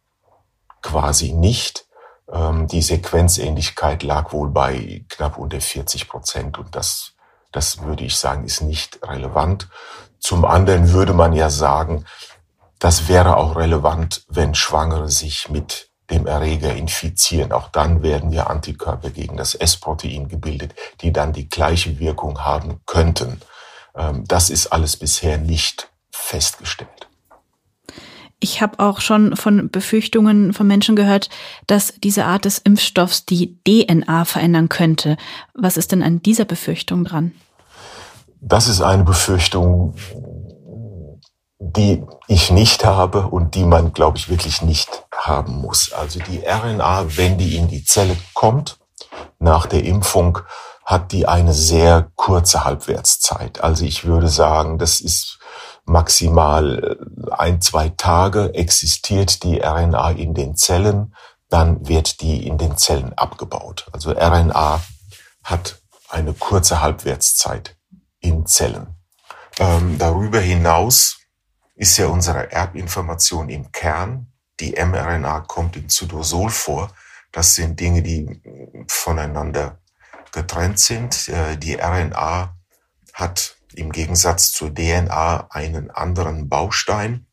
quasi 0.82 1.34
nicht. 1.34 1.86
Ähm, 2.32 2.68
die 2.68 2.82
Sequenzähnlichkeit 2.82 4.04
lag 4.04 4.32
wohl 4.32 4.50
bei 4.50 5.06
knapp 5.10 5.38
unter 5.38 5.62
40 5.62 6.08
Prozent 6.08 6.58
und 6.58 6.76
das, 6.76 7.14
das 7.52 7.82
würde 7.82 8.04
ich 8.04 8.16
sagen, 8.18 8.46
ist 8.46 8.62
nicht 8.62 9.00
relevant. 9.04 9.70
Zum 10.20 10.46
anderen 10.46 10.92
würde 10.92 11.14
man 11.14 11.34
ja 11.34 11.50
sagen, 11.50 12.06
das 12.80 13.08
wäre 13.08 13.38
auch 13.38 13.56
relevant, 13.56 14.26
wenn 14.28 14.54
Schwangere 14.56 15.10
sich 15.10 15.50
mit 15.50 15.87
dem 16.10 16.28
Erreger 16.28 16.76
infizieren. 16.76 17.52
Auch 17.52 17.70
dann 17.70 18.02
werden 18.04 18.32
ja 18.32 18.48
Antikörper 18.48 19.10
gegen 19.10 19.38
das 19.38 19.56
S-Protein 19.56 20.28
gebildet, 20.28 20.74
die 21.02 21.12
dann 21.12 21.34
die 21.34 21.50
gleiche 21.50 22.00
Wirkung 22.00 22.40
haben 22.40 22.82
könnten. 22.86 23.42
Ähm, 23.96 24.24
das 24.28 24.50
ist 24.50 24.68
alles 24.68 24.98
bisher 24.98 25.38
nicht 25.38 25.90
festgestellt. 26.12 27.08
Ich 28.40 28.62
habe 28.62 28.80
auch 28.80 29.02
schon 29.02 29.36
von 29.36 29.70
Befürchtungen 29.72 30.54
von 30.54 30.68
Menschen 30.68 30.96
gehört, 30.96 31.30
dass 31.66 31.94
diese 32.04 32.26
Art 32.26 32.46
des 32.46 32.60
Impfstoffs 32.60 33.26
die 33.26 33.58
DNA 33.64 34.26
verändern 34.26 34.70
könnte. 34.70 35.18
Was 35.56 35.76
ist 35.76 35.92
denn 35.92 36.04
an 36.04 36.22
dieser 36.22 36.46
Befürchtung 36.46 37.04
dran? 37.04 37.32
Das 38.40 38.68
ist 38.68 38.82
eine 38.82 39.04
Befürchtung, 39.04 39.96
die 41.60 42.06
ich 42.28 42.52
nicht 42.52 42.86
habe 42.86 43.28
und 43.28 43.56
die 43.56 43.64
man, 43.64 43.94
glaube 43.94 44.18
ich, 44.18 44.30
wirklich 44.30 44.62
nicht 44.62 45.06
haben 45.16 45.56
muss. 45.62 45.92
Also 45.92 46.20
die 46.20 46.44
RNA, 46.46 47.18
wenn 47.18 47.38
die 47.38 47.56
in 47.56 47.68
die 47.68 47.84
Zelle 47.84 48.16
kommt, 48.34 48.78
nach 49.40 49.66
der 49.66 49.84
Impfung, 49.84 50.40
hat 50.86 51.12
die 51.12 51.28
eine 51.28 51.54
sehr 51.54 52.12
kurze 52.16 52.64
Halbwertszeit. 52.64 53.62
Also 53.62 53.86
ich 53.86 54.06
würde 54.06 54.30
sagen, 54.30 54.78
das 54.78 55.02
ist 55.02 55.40
maximal 55.84 56.98
äh, 56.98 57.32
ein, 57.32 57.62
zwei 57.62 57.90
Tage 57.90 58.54
existiert 58.54 59.44
die 59.44 59.60
RNA 59.60 60.12
in 60.12 60.34
den 60.34 60.56
Zellen, 60.56 61.16
dann 61.50 61.88
wird 61.88 62.22
die 62.22 62.46
in 62.46 62.58
den 62.58 62.78
Zellen 62.78 63.14
abgebaut. 63.14 63.88
Also 63.92 64.12
RNA 64.12 64.82
hat 65.44 65.80
eine 66.10 66.34
kurze 66.34 66.82
Halbwertszeit 66.82 67.76
in 68.20 68.46
Zellen. 68.46 68.96
Ähm, 69.60 69.98
darüber 69.98 70.40
hinaus 70.40 71.17
ist 71.78 71.98
ja 71.98 72.08
unsere 72.08 72.52
Erbinformation 72.52 73.50
im 73.50 73.72
Kern. 73.72 74.28
Die 74.60 74.72
mRNA 74.72 75.42
kommt 75.42 75.78
im 75.78 75.88
Zytosol 75.88 76.50
vor. 76.50 76.92
Das 77.32 77.56
sind 77.56 77.80
Dinge, 77.80 78.02
die 78.02 78.42
voneinander 78.88 79.78
getrennt 80.32 80.80
sind. 80.80 81.30
Äh, 81.30 81.58
die 81.58 81.76
RNA 81.76 82.56
hat 83.14 83.56
im 83.76 83.92
Gegensatz 83.92 84.52
zur 84.52 84.74
DNA 84.74 85.48
einen 85.52 85.92
anderen 85.92 86.50
Baustein 86.50 87.28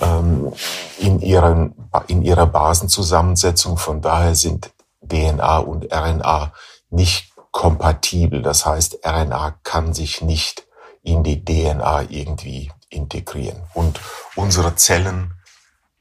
ähm, 0.00 0.52
in, 0.98 1.20
ihren, 1.20 1.74
in 2.06 2.22
ihrer 2.22 2.46
Basenzusammensetzung. 2.46 3.76
Von 3.76 4.00
daher 4.00 4.34
sind 4.34 4.72
DNA 5.06 5.58
und 5.58 5.92
RNA 5.92 6.54
nicht 6.88 7.32
kompatibel. 7.50 8.40
Das 8.40 8.64
heißt, 8.64 9.00
RNA 9.04 9.58
kann 9.62 9.92
sich 9.92 10.22
nicht 10.22 10.66
in 11.02 11.22
die 11.22 11.44
DNA 11.44 12.06
irgendwie 12.08 12.72
integrieren. 12.90 13.62
Und 13.74 14.00
unsere 14.36 14.76
Zellen 14.76 15.34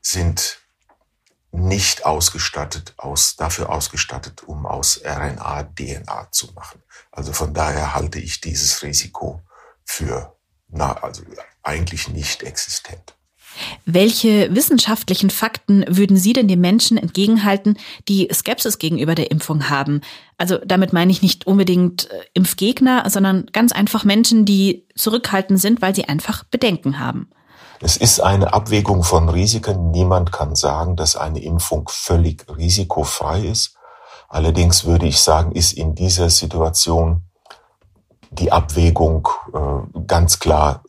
sind 0.01 0.59
nicht 1.51 2.05
ausgestattet, 2.05 2.93
aus, 2.97 3.35
dafür 3.35 3.69
ausgestattet, 3.69 4.43
um 4.43 4.65
aus 4.65 5.01
RNA 5.03 5.63
DNA 5.75 6.31
zu 6.31 6.51
machen. 6.53 6.83
Also 7.11 7.33
von 7.33 7.53
daher 7.53 7.95
halte 7.95 8.19
ich 8.19 8.41
dieses 8.41 8.83
Risiko 8.83 9.41
für 9.83 10.35
na, 10.71 10.93
also 11.01 11.23
eigentlich 11.63 12.07
nicht 12.09 12.43
existent. 12.43 13.15
Welche 13.85 14.53
wissenschaftlichen 14.55 15.29
Fakten 15.29 15.83
würden 15.87 16.17
Sie 16.17 16.33
denn 16.33 16.47
den 16.47 16.61
Menschen 16.61 16.97
entgegenhalten, 16.97 17.77
die 18.07 18.29
Skepsis 18.31 18.77
gegenüber 18.77 19.15
der 19.15 19.31
Impfung 19.31 19.69
haben? 19.69 20.01
Also 20.37 20.57
damit 20.65 20.93
meine 20.93 21.11
ich 21.11 21.21
nicht 21.21 21.47
unbedingt 21.47 22.09
äh, 22.09 22.21
Impfgegner, 22.33 23.09
sondern 23.09 23.47
ganz 23.51 23.71
einfach 23.71 24.05
Menschen, 24.05 24.45
die 24.45 24.85
zurückhaltend 24.95 25.59
sind, 25.59 25.81
weil 25.81 25.93
sie 25.93 26.05
einfach 26.05 26.43
Bedenken 26.45 26.99
haben. 26.99 27.29
Es 27.81 27.97
ist 27.97 28.19
eine 28.19 28.53
Abwägung 28.53 29.03
von 29.03 29.29
Risiken. 29.29 29.91
Niemand 29.91 30.31
kann 30.31 30.55
sagen, 30.55 30.95
dass 30.95 31.15
eine 31.15 31.41
Impfung 31.41 31.89
völlig 31.89 32.45
risikofrei 32.49 33.41
ist. 33.41 33.75
Allerdings 34.27 34.85
würde 34.85 35.07
ich 35.07 35.19
sagen, 35.19 35.53
ist 35.53 35.73
in 35.73 35.95
dieser 35.95 36.29
Situation 36.29 37.23
die 38.31 38.51
Abwägung 38.51 39.27
äh, 39.53 40.01
ganz 40.05 40.39
klar 40.39 40.83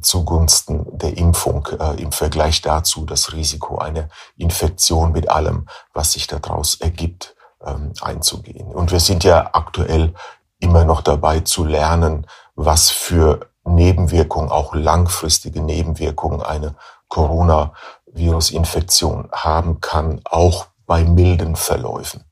zugunsten 0.00 0.98
der 0.98 1.16
Impfung 1.16 1.68
äh, 1.78 2.00
im 2.00 2.12
Vergleich 2.12 2.62
dazu 2.62 3.04
das 3.04 3.32
Risiko 3.32 3.78
einer 3.78 4.08
Infektion 4.36 5.12
mit 5.12 5.30
allem, 5.30 5.68
was 5.92 6.12
sich 6.12 6.26
daraus 6.26 6.80
ergibt, 6.80 7.36
ähm, 7.64 7.92
einzugehen. 8.00 8.68
Und 8.68 8.92
wir 8.92 9.00
sind 9.00 9.24
ja 9.24 9.50
aktuell 9.52 10.14
immer 10.58 10.84
noch 10.84 11.02
dabei 11.02 11.40
zu 11.40 11.64
lernen, 11.64 12.26
was 12.54 12.90
für 12.90 13.48
Nebenwirkungen, 13.64 14.50
auch 14.50 14.74
langfristige 14.74 15.60
Nebenwirkungen 15.60 16.40
eine 16.42 16.74
Coronavirus-Infektion 17.08 19.28
haben 19.32 19.80
kann, 19.80 20.20
auch 20.24 20.66
bei 20.86 21.04
milden 21.04 21.56
Verläufen. 21.56 22.24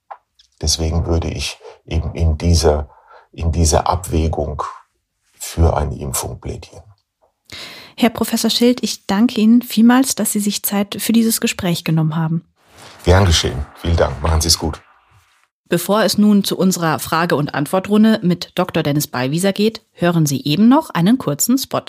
Deswegen 0.61 1.07
würde 1.07 1.29
ich 1.29 1.59
eben 1.87 2.15
in 2.15 2.37
dieser, 2.39 2.89
in 3.33 3.53
dieser 3.53 3.89
Abwägung 3.89 4.63
für 5.33 5.77
eine 5.77 5.97
Impfung 5.97 6.41
plädieren. 6.41 6.85
Herr 7.97 8.11
Professor 8.11 8.51
Schild, 8.51 8.83
ich 8.83 9.07
danke 9.07 9.41
Ihnen 9.41 9.63
vielmals, 9.63 10.15
dass 10.15 10.33
Sie 10.33 10.41
sich 10.41 10.63
Zeit 10.63 10.97
für 10.99 11.13
dieses 11.13 11.41
Gespräch 11.41 11.85
genommen 11.85 12.17
haben. 12.17 12.45
Gern 13.05 13.25
geschehen. 13.25 13.67
Vielen 13.77 13.97
Dank. 13.97 14.23
Machen 14.23 14.41
Sie 14.41 14.49
es 14.49 14.59
gut. 14.59 14.81
Bevor 15.69 16.03
es 16.03 16.19
nun 16.19 16.45
zu 16.45 16.59
unserer 16.59 16.99
Frage- 16.99 17.37
und 17.37 17.55
Antwortrunde 17.55 18.21
mit 18.23 18.53
Dr. 18.57 18.83
Dennis 18.83 19.07
Ballwieser 19.07 19.53
geht, 19.53 19.83
hören 19.93 20.27
Sie 20.27 20.45
eben 20.45 20.69
noch 20.69 20.91
einen 20.91 21.19
kurzen 21.19 21.57
Spot. 21.57 21.85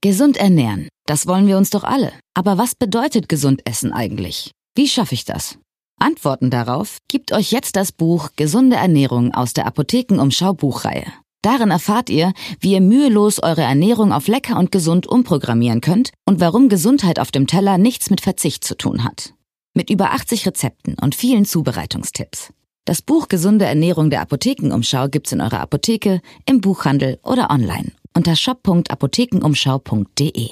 Gesund 0.00 0.36
ernähren, 0.36 0.88
das 1.06 1.26
wollen 1.26 1.48
wir 1.48 1.56
uns 1.56 1.70
doch 1.70 1.82
alle. 1.82 2.12
Aber 2.34 2.56
was 2.56 2.76
bedeutet 2.76 3.28
gesund 3.28 3.62
essen 3.64 3.92
eigentlich? 3.92 4.52
Wie 4.76 4.86
schaffe 4.86 5.14
ich 5.14 5.24
das? 5.24 5.58
Antworten 5.98 6.50
darauf 6.50 6.98
gibt 7.08 7.32
euch 7.32 7.50
jetzt 7.50 7.74
das 7.74 7.90
Buch 7.90 8.30
Gesunde 8.36 8.76
Ernährung 8.76 9.34
aus 9.34 9.52
der 9.52 9.66
Apothekenumschau 9.66 10.54
Buchreihe. 10.54 11.12
Darin 11.42 11.70
erfahrt 11.70 12.10
ihr, 12.10 12.32
wie 12.60 12.72
ihr 12.72 12.80
mühelos 12.80 13.42
eure 13.42 13.62
Ernährung 13.62 14.12
auf 14.12 14.26
lecker 14.26 14.58
und 14.58 14.72
gesund 14.72 15.06
umprogrammieren 15.06 15.80
könnt 15.80 16.10
und 16.24 16.40
warum 16.40 16.68
Gesundheit 16.68 17.20
auf 17.20 17.30
dem 17.30 17.46
Teller 17.46 17.78
nichts 17.78 18.10
mit 18.10 18.20
Verzicht 18.20 18.64
zu 18.64 18.76
tun 18.76 19.04
hat 19.04 19.34
mit 19.78 19.88
über 19.90 20.12
80 20.12 20.46
Rezepten 20.46 20.96
und 21.00 21.14
vielen 21.14 21.44
Zubereitungstipps. 21.44 22.52
Das 22.84 23.00
Buch 23.00 23.28
Gesunde 23.28 23.64
Ernährung 23.64 24.10
der 24.10 24.22
Apothekenumschau 24.22 25.06
gibt's 25.08 25.30
in 25.30 25.40
eurer 25.40 25.60
Apotheke, 25.60 26.20
im 26.46 26.60
Buchhandel 26.60 27.20
oder 27.22 27.50
online 27.50 27.92
unter 28.16 28.34
shop.apothekenumschau.de. 28.34 30.48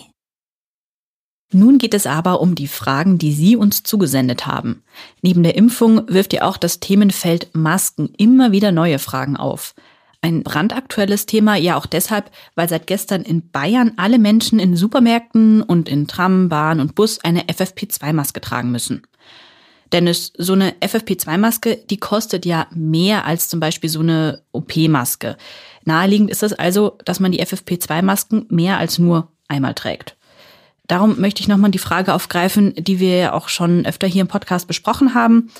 Nun 1.52 1.78
geht 1.78 1.94
es 1.94 2.06
aber 2.06 2.40
um 2.40 2.54
die 2.54 2.68
Fragen, 2.68 3.18
die 3.18 3.32
Sie 3.32 3.56
uns 3.56 3.82
zugesendet 3.82 4.46
haben. 4.46 4.84
Neben 5.22 5.42
der 5.42 5.56
Impfung 5.56 6.08
wirft 6.08 6.32
ja 6.32 6.42
auch 6.42 6.56
das 6.56 6.78
Themenfeld 6.78 7.48
Masken 7.52 8.10
immer 8.16 8.52
wieder 8.52 8.70
neue 8.70 9.00
Fragen 9.00 9.36
auf. 9.36 9.74
Ein 10.22 10.42
brandaktuelles 10.42 11.26
Thema, 11.26 11.56
ja 11.56 11.76
auch 11.76 11.86
deshalb, 11.86 12.30
weil 12.54 12.68
seit 12.68 12.86
gestern 12.86 13.22
in 13.22 13.50
Bayern 13.50 13.92
alle 13.96 14.18
Menschen 14.18 14.58
in 14.58 14.76
Supermärkten 14.76 15.62
und 15.62 15.88
in 15.88 16.08
Tram, 16.08 16.48
Bahn 16.48 16.80
und 16.80 16.94
Bus 16.94 17.22
eine 17.22 17.42
FFP2-Maske 17.44 18.40
tragen 18.40 18.70
müssen. 18.70 19.02
Dennis, 19.92 20.32
so 20.36 20.54
eine 20.54 20.72
FFP2-Maske, 20.80 21.76
die 21.88 21.98
kostet 21.98 22.44
ja 22.44 22.66
mehr 22.74 23.24
als 23.24 23.48
zum 23.48 23.60
Beispiel 23.60 23.88
so 23.88 24.00
eine 24.00 24.42
OP-Maske. 24.52 25.36
Naheliegend 25.84 26.30
ist 26.30 26.42
es 26.42 26.52
also, 26.52 26.98
dass 27.04 27.20
man 27.20 27.30
die 27.30 27.42
FFP2-Masken 27.44 28.46
mehr 28.48 28.78
als 28.78 28.98
nur 28.98 29.28
einmal 29.48 29.74
trägt. 29.74 30.16
Darum 30.88 31.20
möchte 31.20 31.40
ich 31.40 31.48
nochmal 31.48 31.70
die 31.70 31.78
Frage 31.78 32.14
aufgreifen, 32.14 32.74
die 32.76 33.00
wir 33.00 33.16
ja 33.16 33.32
auch 33.32 33.48
schon 33.48 33.86
öfter 33.86 34.06
hier 34.06 34.22
im 34.22 34.28
Podcast 34.28 34.66
besprochen 34.68 35.14
haben. 35.14 35.50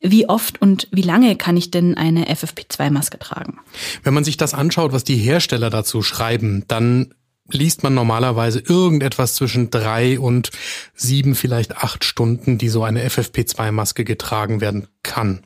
Wie 0.00 0.28
oft 0.28 0.62
und 0.62 0.88
wie 0.92 1.02
lange 1.02 1.36
kann 1.36 1.56
ich 1.56 1.70
denn 1.70 1.96
eine 1.96 2.26
FFP2-Maske 2.26 3.18
tragen? 3.18 3.58
Wenn 4.02 4.14
man 4.14 4.24
sich 4.24 4.36
das 4.36 4.54
anschaut, 4.54 4.92
was 4.92 5.04
die 5.04 5.16
Hersteller 5.16 5.70
dazu 5.70 6.02
schreiben, 6.02 6.64
dann 6.68 7.14
liest 7.50 7.82
man 7.82 7.94
normalerweise 7.94 8.60
irgendetwas 8.60 9.34
zwischen 9.34 9.70
drei 9.70 10.20
und 10.20 10.50
sieben, 10.94 11.34
vielleicht 11.34 11.76
acht 11.76 12.04
Stunden, 12.04 12.58
die 12.58 12.68
so 12.68 12.84
eine 12.84 13.08
FFP2-Maske 13.08 14.04
getragen 14.04 14.60
werden 14.60 14.86
kann. 15.02 15.44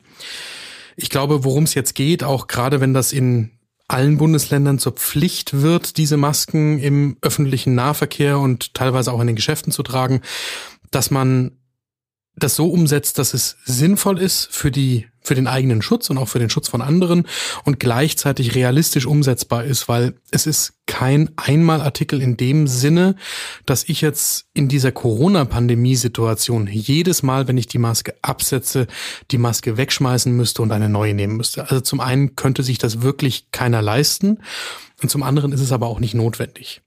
Ich 0.95 1.09
glaube, 1.09 1.43
worum 1.43 1.63
es 1.63 1.73
jetzt 1.73 1.95
geht, 1.95 2.23
auch 2.23 2.47
gerade 2.47 2.81
wenn 2.81 2.93
das 2.93 3.13
in 3.13 3.51
allen 3.87 4.17
Bundesländern 4.17 4.79
zur 4.79 4.93
Pflicht 4.93 5.61
wird, 5.61 5.97
diese 5.97 6.17
Masken 6.17 6.79
im 6.79 7.17
öffentlichen 7.21 7.75
Nahverkehr 7.75 8.39
und 8.39 8.73
teilweise 8.73 9.11
auch 9.11 9.21
in 9.21 9.27
den 9.27 9.35
Geschäften 9.35 9.71
zu 9.71 9.83
tragen, 9.83 10.21
dass 10.91 11.11
man 11.11 11.57
das 12.35 12.55
so 12.55 12.67
umsetzt, 12.67 13.19
dass 13.19 13.33
es 13.33 13.57
sinnvoll 13.65 14.19
ist 14.19 14.47
für 14.51 14.71
die 14.71 15.07
für 15.23 15.35
den 15.35 15.47
eigenen 15.47 15.81
Schutz 15.81 16.09
und 16.09 16.17
auch 16.17 16.27
für 16.27 16.39
den 16.39 16.49
Schutz 16.49 16.67
von 16.67 16.81
anderen 16.81 17.25
und 17.63 17.79
gleichzeitig 17.79 18.55
realistisch 18.55 19.05
umsetzbar 19.05 19.63
ist, 19.63 19.87
weil 19.87 20.15
es 20.31 20.45
ist 20.45 20.73
kein 20.85 21.31
Einmalartikel 21.37 22.21
in 22.21 22.35
dem 22.35 22.67
Sinne, 22.67 23.15
dass 23.65 23.87
ich 23.87 24.01
jetzt 24.01 24.47
in 24.53 24.67
dieser 24.67 24.91
Corona-Pandemie-Situation 24.91 26.67
jedes 26.67 27.23
Mal, 27.23 27.47
wenn 27.47 27.57
ich 27.57 27.67
die 27.67 27.77
Maske 27.77 28.15
absetze, 28.21 28.87
die 29.31 29.37
Maske 29.37 29.77
wegschmeißen 29.77 30.35
müsste 30.35 30.61
und 30.61 30.71
eine 30.71 30.89
neue 30.89 31.13
nehmen 31.13 31.37
müsste. 31.37 31.69
Also 31.69 31.79
zum 31.79 32.01
einen 32.01 32.35
könnte 32.35 32.63
sich 32.63 32.77
das 32.77 33.01
wirklich 33.01 33.49
keiner 33.51 33.81
leisten 33.81 34.39
und 35.01 35.09
zum 35.09 35.23
anderen 35.23 35.53
ist 35.53 35.61
es 35.61 35.71
aber 35.71 35.87
auch 35.87 36.01
nicht 36.01 36.15
notwendig. 36.15 36.81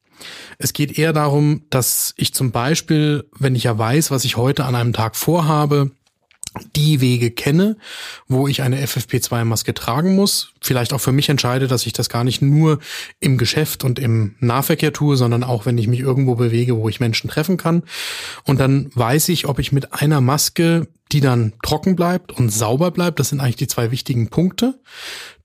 Es 0.59 0.73
geht 0.73 0.99
eher 0.99 1.13
darum, 1.13 1.63
dass 1.71 2.15
ich 2.17 2.35
zum 2.35 2.51
Beispiel, 2.53 3.29
wenn 3.39 3.55
ich 3.55 3.65
ja 3.65 3.77
weiß, 3.77 4.11
was 4.11 4.25
ich 4.25 4.37
heute 4.37 4.65
an 4.65 4.75
einem 4.75 4.93
Tag 4.93 5.17
vorhabe, 5.17 5.91
die 6.75 7.01
Wege 7.01 7.31
kenne, 7.31 7.77
wo 8.29 8.49
ich 8.49 8.63
eine 8.63 8.85
FFP2-Maske 8.85 9.75
tragen 9.75 10.15
muss. 10.15 10.53
Vielleicht 10.61 10.93
auch 10.93 11.01
für 11.01 11.13
mich 11.13 11.29
entscheide, 11.29 11.69
dass 11.69 11.87
ich 11.87 11.93
das 11.93 12.09
gar 12.09 12.25
nicht 12.25 12.43
nur 12.43 12.79
im 13.21 13.39
Geschäft 13.39 13.85
und 13.85 13.99
im 13.99 14.35
Nahverkehr 14.41 14.93
tue, 14.93 15.17
sondern 15.17 15.45
auch, 15.45 15.67
wenn 15.67 15.79
ich 15.79 15.89
mich 15.89 16.01
irgendwo 16.01 16.35
bewege, 16.35 16.77
wo 16.77 16.89
ich 16.89 17.01
Menschen 17.01 17.29
treffen 17.29 17.57
kann. 17.57 17.83
Und 18.45 18.61
dann 18.61 18.91
weiß 18.95 19.29
ich, 19.29 19.47
ob 19.47 19.59
ich 19.59 19.73
mit 19.73 19.93
einer 19.93 20.21
Maske, 20.21 20.89
die 21.13 21.21
dann 21.21 21.53
trocken 21.63 21.95
bleibt 21.95 22.33
und 22.33 22.51
sauber 22.51 22.91
bleibt, 22.91 23.21
das 23.21 23.29
sind 23.29 23.41
eigentlich 23.41 23.57
die 23.57 23.69
zwei 23.69 23.91
wichtigen 23.91 24.29
Punkte, 24.29 24.81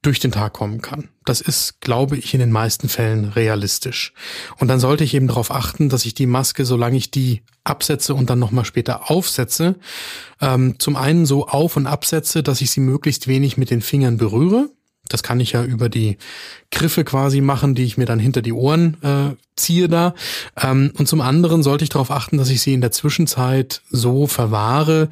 durch 0.02 0.20
den 0.20 0.32
Tag 0.32 0.54
kommen 0.54 0.82
kann. 0.82 1.10
Das 1.26 1.42
ist, 1.42 1.80
glaube 1.80 2.18
ich, 2.18 2.34
in 2.34 2.40
den 2.40 2.52
meisten 2.52 2.90
Fällen 2.90 3.26
realistisch. 3.26 4.14
Und 4.58 4.68
dann 4.68 4.80
sollte 4.80 5.04
ich 5.04 5.14
eben 5.14 5.28
darauf 5.28 5.52
achten, 5.52 5.90
dass 5.90 6.06
ich 6.06 6.16
die 6.16 6.26
Maske, 6.26 6.66
solange 6.66 6.98
ich 6.98 7.12
die 7.12 7.44
absetze 7.64 8.16
und 8.16 8.30
dann 8.30 8.40
nochmal 8.40 8.66
später 8.66 9.12
aufsetze, 9.12 9.76
ähm, 10.42 10.80
zum 10.80 10.96
einen 10.96 11.28
so 11.28 11.48
auf 11.48 11.78
und 11.78 11.86
absetze, 11.86 12.42
dass 12.42 12.62
ich 12.62 12.72
sie 12.72 12.80
möglichst 12.80 13.28
wenig 13.28 13.58
mit 13.58 13.70
den 13.70 13.82
Fingern 13.82 14.18
berühre. 14.18 14.70
Das 15.13 15.24
kann 15.24 15.39
ich 15.39 15.52
ja 15.52 15.63
über 15.63 15.89
die 15.89 16.17
Griffe 16.71 17.04
quasi 17.04 17.41
machen, 17.41 17.76
die 17.76 17.84
ich 17.84 17.97
mir 17.97 18.06
dann 18.06 18.19
hinter 18.19 18.41
die 18.41 18.54
Ohren 18.54 18.97
äh, 19.04 19.36
ziehe 19.56 19.88
da. 19.88 20.13
Ähm, 20.62 20.91
und 20.97 21.08
zum 21.08 21.21
anderen 21.21 21.63
sollte 21.63 21.84
ich 21.84 21.89
darauf 21.89 22.12
achten, 22.12 22.38
dass 22.38 22.50
ich 22.50 22.62
sie 22.62 22.74
in 22.74 22.82
der 22.82 22.91
Zwischenzeit 22.91 23.82
so 23.89 24.28
verwahre. 24.28 25.10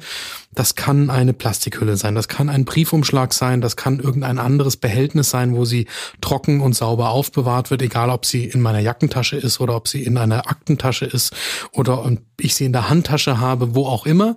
Das 0.52 0.74
kann 0.74 1.10
eine 1.10 1.32
Plastikhülle 1.32 1.96
sein, 1.96 2.16
das 2.16 2.26
kann 2.26 2.48
ein 2.48 2.64
Briefumschlag 2.64 3.32
sein, 3.32 3.60
das 3.60 3.76
kann 3.76 4.00
irgendein 4.00 4.40
anderes 4.40 4.76
Behältnis 4.76 5.30
sein, 5.30 5.54
wo 5.54 5.64
sie 5.64 5.86
trocken 6.20 6.60
und 6.60 6.74
sauber 6.74 7.10
aufbewahrt 7.10 7.70
wird, 7.70 7.82
egal 7.82 8.10
ob 8.10 8.26
sie 8.26 8.46
in 8.46 8.60
meiner 8.60 8.80
Jackentasche 8.80 9.36
ist 9.36 9.60
oder 9.60 9.76
ob 9.76 9.86
sie 9.86 10.02
in 10.02 10.18
einer 10.18 10.50
Aktentasche 10.50 11.04
ist 11.04 11.32
oder 11.70 12.10
ich 12.36 12.56
sie 12.56 12.64
in 12.64 12.72
der 12.72 12.90
Handtasche 12.90 13.38
habe, 13.38 13.76
wo 13.76 13.86
auch 13.86 14.06
immer 14.06 14.34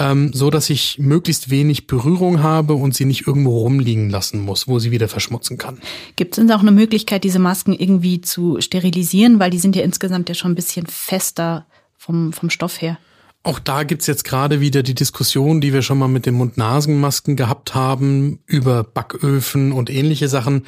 ähm, 0.00 0.32
so 0.32 0.50
dass 0.50 0.70
ich 0.70 0.98
möglichst 0.98 1.50
wenig 1.50 1.86
Berührung 1.86 2.42
habe 2.42 2.74
und 2.74 2.94
sie 2.94 3.04
nicht 3.04 3.26
irgendwo 3.26 3.58
rumliegen 3.58 4.08
lassen 4.08 4.40
muss, 4.40 4.66
wo 4.66 4.78
sie 4.78 4.90
wieder 4.90 5.08
verschmutzen 5.08 5.58
kann. 5.58 5.78
Gibt 6.16 6.32
es 6.32 6.44
denn 6.44 6.50
auch 6.50 6.60
eine 6.60 6.72
Möglichkeit, 6.72 7.22
diese 7.22 7.38
Masken 7.38 7.74
irgendwie 7.74 8.22
zu 8.22 8.60
sterilisieren, 8.60 9.38
weil 9.38 9.50
die 9.50 9.58
sind 9.58 9.76
ja 9.76 9.82
insgesamt 9.82 10.28
ja 10.28 10.34
schon 10.34 10.52
ein 10.52 10.56
bisschen 10.56 10.86
fester 10.86 11.66
vom, 11.96 12.32
vom 12.32 12.48
Stoff 12.48 12.80
her? 12.80 12.98
Auch 13.42 13.58
da 13.58 13.84
gibt's 13.84 14.06
jetzt 14.06 14.24
gerade 14.24 14.60
wieder 14.60 14.82
die 14.82 14.94
Diskussion, 14.94 15.60
die 15.60 15.72
wir 15.72 15.80
schon 15.80 15.98
mal 15.98 16.08
mit 16.08 16.26
den 16.26 16.34
Mund-Nasen-Masken 16.34 17.36
gehabt 17.36 17.74
haben, 17.74 18.40
über 18.46 18.84
Backöfen 18.84 19.72
und 19.72 19.88
ähnliche 19.88 20.28
Sachen. 20.28 20.66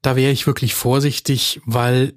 Da 0.00 0.16
wäre 0.16 0.32
ich 0.32 0.46
wirklich 0.46 0.74
vorsichtig, 0.74 1.60
weil 1.66 2.14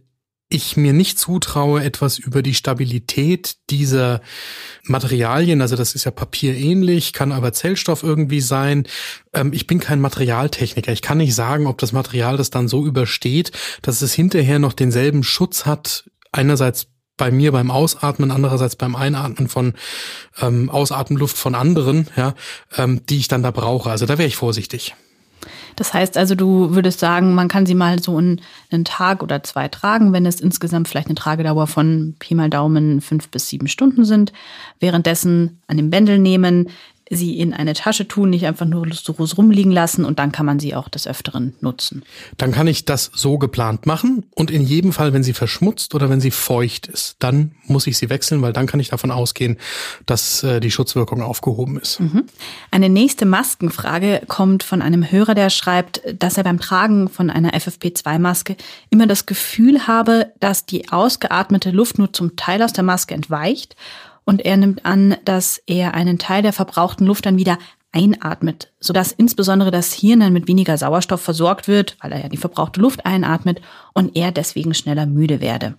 ich 0.49 0.77
mir 0.77 0.93
nicht 0.93 1.19
zutraue, 1.19 1.83
etwas 1.83 2.17
über 2.17 2.41
die 2.41 2.53
Stabilität 2.53 3.57
dieser 3.69 4.21
Materialien, 4.83 5.61
also 5.61 5.75
das 5.75 5.93
ist 5.93 6.05
ja 6.05 6.11
papierähnlich, 6.11 7.11
kann 7.11 7.33
aber 7.33 7.51
Zellstoff 7.51 8.03
irgendwie 8.03 8.39
sein. 8.39 8.87
Ähm, 9.33 9.51
ich 9.51 9.67
bin 9.67 9.79
kein 9.79 9.99
Materialtechniker. 9.99 10.93
Ich 10.93 11.01
kann 11.01 11.17
nicht 11.17 11.35
sagen, 11.35 11.67
ob 11.67 11.77
das 11.79 11.91
Material 11.91 12.37
das 12.37 12.49
dann 12.49 12.67
so 12.67 12.85
übersteht, 12.85 13.51
dass 13.81 14.01
es 14.01 14.13
hinterher 14.13 14.59
noch 14.59 14.73
denselben 14.73 15.23
Schutz 15.23 15.65
hat. 15.65 16.09
Einerseits 16.31 16.87
bei 17.17 17.31
mir 17.31 17.51
beim 17.51 17.71
Ausatmen, 17.71 18.31
andererseits 18.31 18.75
beim 18.75 18.95
Einatmen 18.95 19.49
von 19.49 19.73
ähm, 20.39 20.69
Ausatmenluft 20.69 21.35
von 21.35 21.55
anderen, 21.55 22.07
ja, 22.15 22.35
ähm, 22.77 23.01
die 23.07 23.17
ich 23.17 23.27
dann 23.27 23.43
da 23.43 23.51
brauche. 23.51 23.89
Also 23.89 24.05
da 24.05 24.17
wäre 24.17 24.27
ich 24.27 24.37
vorsichtig. 24.37 24.95
Das 25.77 25.93
heißt 25.93 26.17
also, 26.17 26.33
du 26.35 26.73
würdest 26.73 26.99
sagen, 26.99 27.35
man 27.35 27.47
kann 27.47 27.67
sie 27.67 27.75
mal 27.75 28.01
so 28.01 28.17
einen, 28.17 28.41
einen 28.71 28.83
Tag 28.83 29.21
oder 29.21 29.43
zwei 29.43 29.67
tragen, 29.67 30.11
wenn 30.11 30.25
es 30.25 30.41
insgesamt 30.41 30.87
vielleicht 30.87 31.07
eine 31.07 31.15
Tragedauer 31.15 31.67
von 31.67 32.15
Pi 32.19 32.35
mal 32.35 32.49
Daumen 32.49 32.99
fünf 32.99 33.29
bis 33.29 33.47
sieben 33.47 33.67
Stunden 33.67 34.03
sind. 34.03 34.33
Währenddessen 34.79 35.61
an 35.67 35.77
dem 35.77 35.91
Bändel 35.91 36.17
nehmen, 36.17 36.69
sie 37.09 37.39
in 37.39 37.53
eine 37.53 37.73
Tasche 37.73 38.07
tun, 38.07 38.29
nicht 38.29 38.45
einfach 38.45 38.65
nur 38.65 38.85
lustigos 38.85 39.37
rumliegen 39.37 39.71
lassen 39.71 40.05
und 40.05 40.19
dann 40.19 40.31
kann 40.31 40.45
man 40.45 40.59
sie 40.59 40.75
auch 40.75 40.89
des 40.89 41.07
Öfteren 41.07 41.55
nutzen. 41.61 42.03
Dann 42.37 42.51
kann 42.51 42.67
ich 42.67 42.85
das 42.85 43.11
so 43.13 43.37
geplant 43.37 43.85
machen 43.85 44.25
und 44.35 44.51
in 44.51 44.61
jedem 44.61 44.93
Fall, 44.93 45.13
wenn 45.13 45.23
sie 45.23 45.33
verschmutzt 45.33 45.95
oder 45.95 46.09
wenn 46.09 46.21
sie 46.21 46.31
feucht 46.31 46.87
ist, 46.87 47.15
dann 47.19 47.51
muss 47.65 47.87
ich 47.87 47.97
sie 47.97 48.09
wechseln, 48.09 48.41
weil 48.41 48.53
dann 48.53 48.67
kann 48.67 48.79
ich 48.79 48.89
davon 48.89 49.11
ausgehen, 49.11 49.57
dass 50.05 50.43
äh, 50.43 50.59
die 50.59 50.71
Schutzwirkung 50.71 51.21
aufgehoben 51.21 51.79
ist. 51.79 51.99
Mhm. 51.99 52.23
Eine 52.71 52.89
nächste 52.89 53.25
Maskenfrage 53.25 54.21
kommt 54.27 54.63
von 54.63 54.81
einem 54.81 55.09
Hörer, 55.09 55.35
der 55.35 55.49
schreibt, 55.49 56.01
dass 56.17 56.37
er 56.37 56.43
beim 56.43 56.59
Tragen 56.59 57.09
von 57.09 57.29
einer 57.29 57.51
FFP2-Maske 57.51 58.55
immer 58.89 59.07
das 59.07 59.25
Gefühl 59.25 59.87
habe, 59.87 60.31
dass 60.39 60.65
die 60.65 60.89
ausgeatmete 60.89 61.71
Luft 61.71 61.97
nur 61.97 62.13
zum 62.13 62.35
Teil 62.35 62.61
aus 62.61 62.73
der 62.73 62.83
Maske 62.83 63.13
entweicht 63.13 63.75
und 64.27 64.43
er 64.45 64.57
nimmt 64.57 64.85
an, 64.85 65.15
dass 65.23 65.61
er 65.67 65.93
einen 65.93 66.19
Teil 66.19 66.41
der 66.41 66.51
verbrauchten 66.51 67.07
Luft 67.07 67.25
dann 67.25 67.37
wieder 67.37 67.57
einatmet, 67.93 68.73
sodass 68.81 69.13
insbesondere 69.13 69.71
das 69.71 69.93
Hirn 69.93 70.19
dann 70.19 70.33
mit 70.33 70.49
weniger 70.49 70.77
Sauerstoff 70.77 71.21
versorgt 71.21 71.69
wird, 71.69 71.95
weil 72.01 72.11
er 72.11 72.23
ja 72.23 72.27
die 72.27 72.35
verbrauchte 72.35 72.81
Luft 72.81 73.05
einatmet 73.05 73.61
und 73.93 74.17
er 74.17 74.33
deswegen 74.33 74.73
schneller 74.73 75.05
müde 75.05 75.39
werde. 75.39 75.75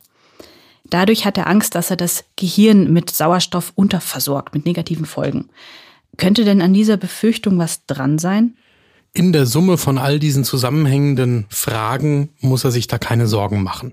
Dadurch 0.88 1.26
hat 1.26 1.36
er 1.36 1.46
Angst, 1.46 1.74
dass 1.74 1.90
er 1.90 1.96
das 1.96 2.24
Gehirn 2.36 2.90
mit 2.90 3.10
Sauerstoff 3.10 3.72
unterversorgt, 3.74 4.54
mit 4.54 4.64
negativen 4.64 5.04
Folgen. 5.04 5.50
Könnte 6.16 6.46
denn 6.46 6.62
an 6.62 6.72
dieser 6.72 6.96
Befürchtung 6.96 7.58
was 7.58 7.84
dran 7.84 8.18
sein? 8.18 8.56
In 9.12 9.34
der 9.34 9.44
Summe 9.44 9.76
von 9.76 9.98
all 9.98 10.18
diesen 10.18 10.44
zusammenhängenden 10.44 11.44
Fragen 11.50 12.30
muss 12.40 12.64
er 12.64 12.70
sich 12.70 12.86
da 12.86 12.96
keine 12.96 13.26
Sorgen 13.26 13.62
machen. 13.62 13.92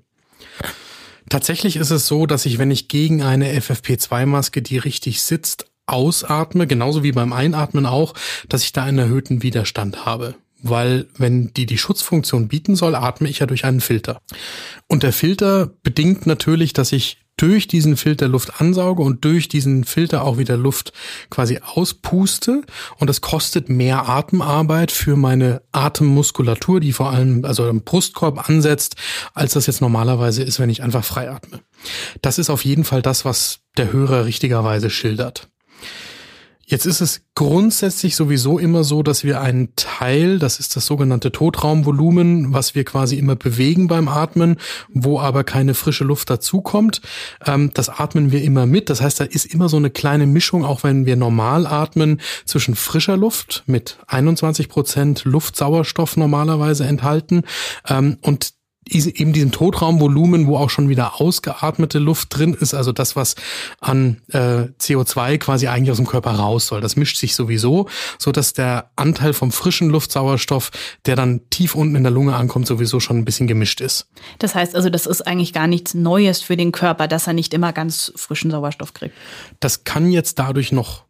Tatsächlich 1.29 1.75
ist 1.75 1.91
es 1.91 2.07
so, 2.07 2.25
dass 2.25 2.45
ich, 2.45 2.57
wenn 2.57 2.71
ich 2.71 2.87
gegen 2.87 3.23
eine 3.23 3.51
FFP2-Maske, 3.53 4.61
die 4.61 4.77
richtig 4.77 5.21
sitzt, 5.21 5.65
ausatme, 5.87 6.67
genauso 6.67 7.03
wie 7.03 7.11
beim 7.11 7.33
Einatmen 7.33 7.85
auch, 7.85 8.13
dass 8.49 8.63
ich 8.63 8.73
da 8.73 8.83
einen 8.83 8.97
erhöhten 8.97 9.43
Widerstand 9.43 10.05
habe. 10.05 10.35
Weil 10.61 11.07
wenn 11.17 11.53
die 11.53 11.67
die 11.67 11.77
Schutzfunktion 11.77 12.47
bieten 12.47 12.75
soll, 12.75 12.95
atme 12.95 13.29
ich 13.29 13.39
ja 13.39 13.45
durch 13.45 13.65
einen 13.65 13.81
Filter. 13.81 14.19
Und 14.87 15.03
der 15.03 15.13
Filter 15.13 15.69
bedingt 15.83 16.25
natürlich, 16.25 16.73
dass 16.73 16.91
ich 16.91 17.24
durch 17.37 17.67
diesen 17.67 17.97
Filter 17.97 18.27
Luft 18.27 18.61
ansauge 18.61 19.03
und 19.03 19.25
durch 19.25 19.47
diesen 19.47 19.83
Filter 19.83 20.23
auch 20.23 20.37
wieder 20.37 20.57
Luft 20.57 20.93
quasi 21.29 21.59
auspuste. 21.63 22.61
Und 22.97 23.09
das 23.09 23.21
kostet 23.21 23.69
mehr 23.69 24.07
Atemarbeit 24.07 24.91
für 24.91 25.15
meine 25.15 25.61
Atemmuskulatur, 25.71 26.79
die 26.79 26.93
vor 26.93 27.11
allem 27.11 27.45
also 27.45 27.67
im 27.67 27.81
Brustkorb 27.81 28.49
ansetzt, 28.49 28.95
als 29.33 29.53
das 29.53 29.67
jetzt 29.67 29.81
normalerweise 29.81 30.43
ist, 30.43 30.59
wenn 30.59 30.69
ich 30.69 30.83
einfach 30.83 31.03
frei 31.03 31.29
atme. 31.29 31.61
Das 32.21 32.39
ist 32.39 32.49
auf 32.49 32.63
jeden 32.63 32.83
Fall 32.83 33.01
das, 33.01 33.25
was 33.25 33.59
der 33.77 33.91
Hörer 33.91 34.25
richtigerweise 34.25 34.89
schildert. 34.89 35.49
Jetzt 36.67 36.87
ist 36.87 36.99
es 36.99 37.21
grundsätzlich 37.35 38.15
sowieso 38.15 38.57
immer 38.57 38.83
so, 38.83 39.03
dass 39.03 39.23
wir 39.23 39.39
einen 39.39 39.75
Teil, 39.75 40.39
das 40.39 40.59
ist 40.59 40.75
das 40.75 40.87
sogenannte 40.87 41.31
Totraumvolumen, 41.31 42.53
was 42.53 42.73
wir 42.73 42.83
quasi 42.83 43.17
immer 43.17 43.35
bewegen 43.35 43.87
beim 43.87 44.07
Atmen, 44.07 44.57
wo 44.89 45.19
aber 45.19 45.43
keine 45.43 45.75
frische 45.75 46.03
Luft 46.03 46.31
dazukommt, 46.31 47.01
ähm, 47.45 47.69
das 47.75 47.89
atmen 47.89 48.31
wir 48.31 48.41
immer 48.41 48.65
mit. 48.65 48.89
Das 48.89 48.99
heißt, 48.99 49.19
da 49.19 49.25
ist 49.25 49.45
immer 49.45 49.69
so 49.69 49.77
eine 49.77 49.91
kleine 49.91 50.25
Mischung, 50.25 50.65
auch 50.65 50.83
wenn 50.83 51.05
wir 51.05 51.15
normal 51.15 51.67
atmen, 51.67 52.19
zwischen 52.45 52.75
frischer 52.75 53.15
Luft 53.15 53.63
mit 53.67 53.99
21 54.07 54.67
Prozent 54.67 55.23
Luftsauerstoff 55.23 56.17
normalerweise 56.17 56.85
enthalten 56.85 57.43
ähm, 57.87 58.17
und 58.21 58.55
eben 58.87 59.33
diesem 59.33 59.51
Totraumvolumen, 59.51 60.47
wo 60.47 60.57
auch 60.57 60.69
schon 60.69 60.89
wieder 60.89 61.19
ausgeatmete 61.19 61.99
Luft 61.99 62.37
drin 62.37 62.53
ist, 62.53 62.73
also 62.73 62.91
das, 62.91 63.15
was 63.15 63.35
an 63.79 64.21
äh, 64.29 64.67
CO2 64.79 65.37
quasi 65.39 65.67
eigentlich 65.67 65.91
aus 65.91 65.97
dem 65.97 66.07
Körper 66.07 66.31
raus 66.31 66.67
soll. 66.67 66.81
Das 66.81 66.95
mischt 66.95 67.17
sich 67.17 67.35
sowieso, 67.35 67.87
so 68.19 68.31
dass 68.31 68.53
der 68.53 68.91
Anteil 68.95 69.33
vom 69.33 69.51
frischen 69.51 69.89
Luftsauerstoff, 69.89 70.71
der 71.05 71.15
dann 71.15 71.41
tief 71.49 71.75
unten 71.75 71.95
in 71.95 72.03
der 72.03 72.11
Lunge 72.11 72.35
ankommt, 72.35 72.67
sowieso 72.67 72.99
schon 72.99 73.17
ein 73.17 73.25
bisschen 73.25 73.47
gemischt 73.47 73.81
ist. 73.81 74.07
Das 74.39 74.53
heißt 74.53 74.75
also, 74.75 74.89
das 74.89 75.05
ist 75.07 75.25
eigentlich 75.25 75.53
gar 75.53 75.67
nichts 75.67 75.93
Neues 75.93 76.41
für 76.41 76.57
den 76.57 76.71
Körper, 76.71 77.07
dass 77.07 77.27
er 77.27 77.33
nicht 77.33 77.53
immer 77.53 77.73
ganz 77.73 78.11
frischen 78.15 78.51
Sauerstoff 78.51 78.93
kriegt. 78.93 79.15
Das 79.59 79.83
kann 79.83 80.11
jetzt 80.11 80.37
dadurch 80.37 80.71
noch 80.71 81.05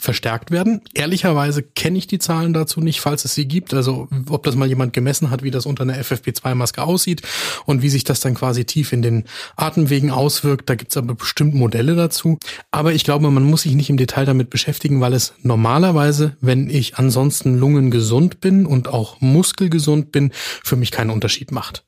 verstärkt 0.00 0.50
werden. 0.50 0.80
Ehrlicherweise 0.94 1.62
kenne 1.62 1.98
ich 1.98 2.06
die 2.06 2.18
Zahlen 2.18 2.52
dazu 2.52 2.80
nicht, 2.80 3.00
falls 3.00 3.24
es 3.24 3.34
sie 3.34 3.46
gibt. 3.46 3.74
Also 3.74 4.08
ob 4.28 4.42
das 4.42 4.56
mal 4.56 4.66
jemand 4.66 4.92
gemessen 4.92 5.30
hat, 5.30 5.42
wie 5.42 5.50
das 5.50 5.66
unter 5.66 5.82
einer 5.82 6.00
FFP2-Maske 6.00 6.82
aussieht 6.82 7.22
und 7.66 7.82
wie 7.82 7.90
sich 7.90 8.04
das 8.04 8.20
dann 8.20 8.34
quasi 8.34 8.64
tief 8.64 8.92
in 8.92 9.02
den 9.02 9.24
Atemwegen 9.56 10.10
auswirkt. 10.10 10.68
Da 10.70 10.74
gibt 10.74 10.92
es 10.92 10.96
aber 10.96 11.14
bestimmt 11.14 11.54
Modelle 11.54 11.94
dazu. 11.94 12.38
Aber 12.70 12.92
ich 12.92 13.04
glaube, 13.04 13.30
man 13.30 13.44
muss 13.44 13.62
sich 13.62 13.74
nicht 13.74 13.90
im 13.90 13.98
Detail 13.98 14.24
damit 14.24 14.50
beschäftigen, 14.50 15.00
weil 15.00 15.12
es 15.12 15.34
normalerweise, 15.42 16.36
wenn 16.40 16.70
ich 16.70 16.96
ansonsten 16.96 17.58
lungengesund 17.58 18.40
bin 18.40 18.64
und 18.64 18.88
auch 18.88 19.20
muskelgesund 19.20 20.12
bin, 20.12 20.30
für 20.32 20.76
mich 20.76 20.90
keinen 20.90 21.10
Unterschied 21.10 21.52
macht. 21.52 21.84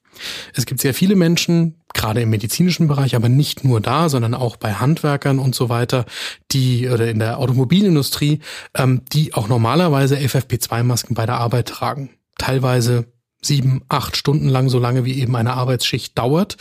Es 0.54 0.66
gibt 0.66 0.80
sehr 0.80 0.94
viele 0.94 1.16
Menschen, 1.16 1.80
gerade 1.94 2.20
im 2.20 2.30
medizinischen 2.30 2.88
Bereich, 2.88 3.14
aber 3.14 3.28
nicht 3.28 3.64
nur 3.64 3.80
da, 3.80 4.08
sondern 4.08 4.34
auch 4.34 4.56
bei 4.56 4.74
Handwerkern 4.74 5.38
und 5.38 5.54
so 5.54 5.68
weiter, 5.68 6.04
die 6.50 6.88
oder 6.88 7.10
in 7.10 7.18
der 7.18 7.38
Automobilindustrie, 7.38 8.40
ähm, 8.74 9.02
die 9.12 9.34
auch 9.34 9.48
normalerweise 9.48 10.16
FFP2-Masken 10.16 11.14
bei 11.14 11.26
der 11.26 11.38
Arbeit 11.38 11.68
tragen. 11.68 12.10
Teilweise 12.38 13.06
sieben, 13.42 13.82
acht 13.88 14.16
Stunden 14.16 14.48
lang, 14.48 14.68
so 14.68 14.78
lange 14.78 15.04
wie 15.04 15.20
eben 15.20 15.34
eine 15.36 15.54
Arbeitsschicht 15.54 16.16
dauert 16.16 16.56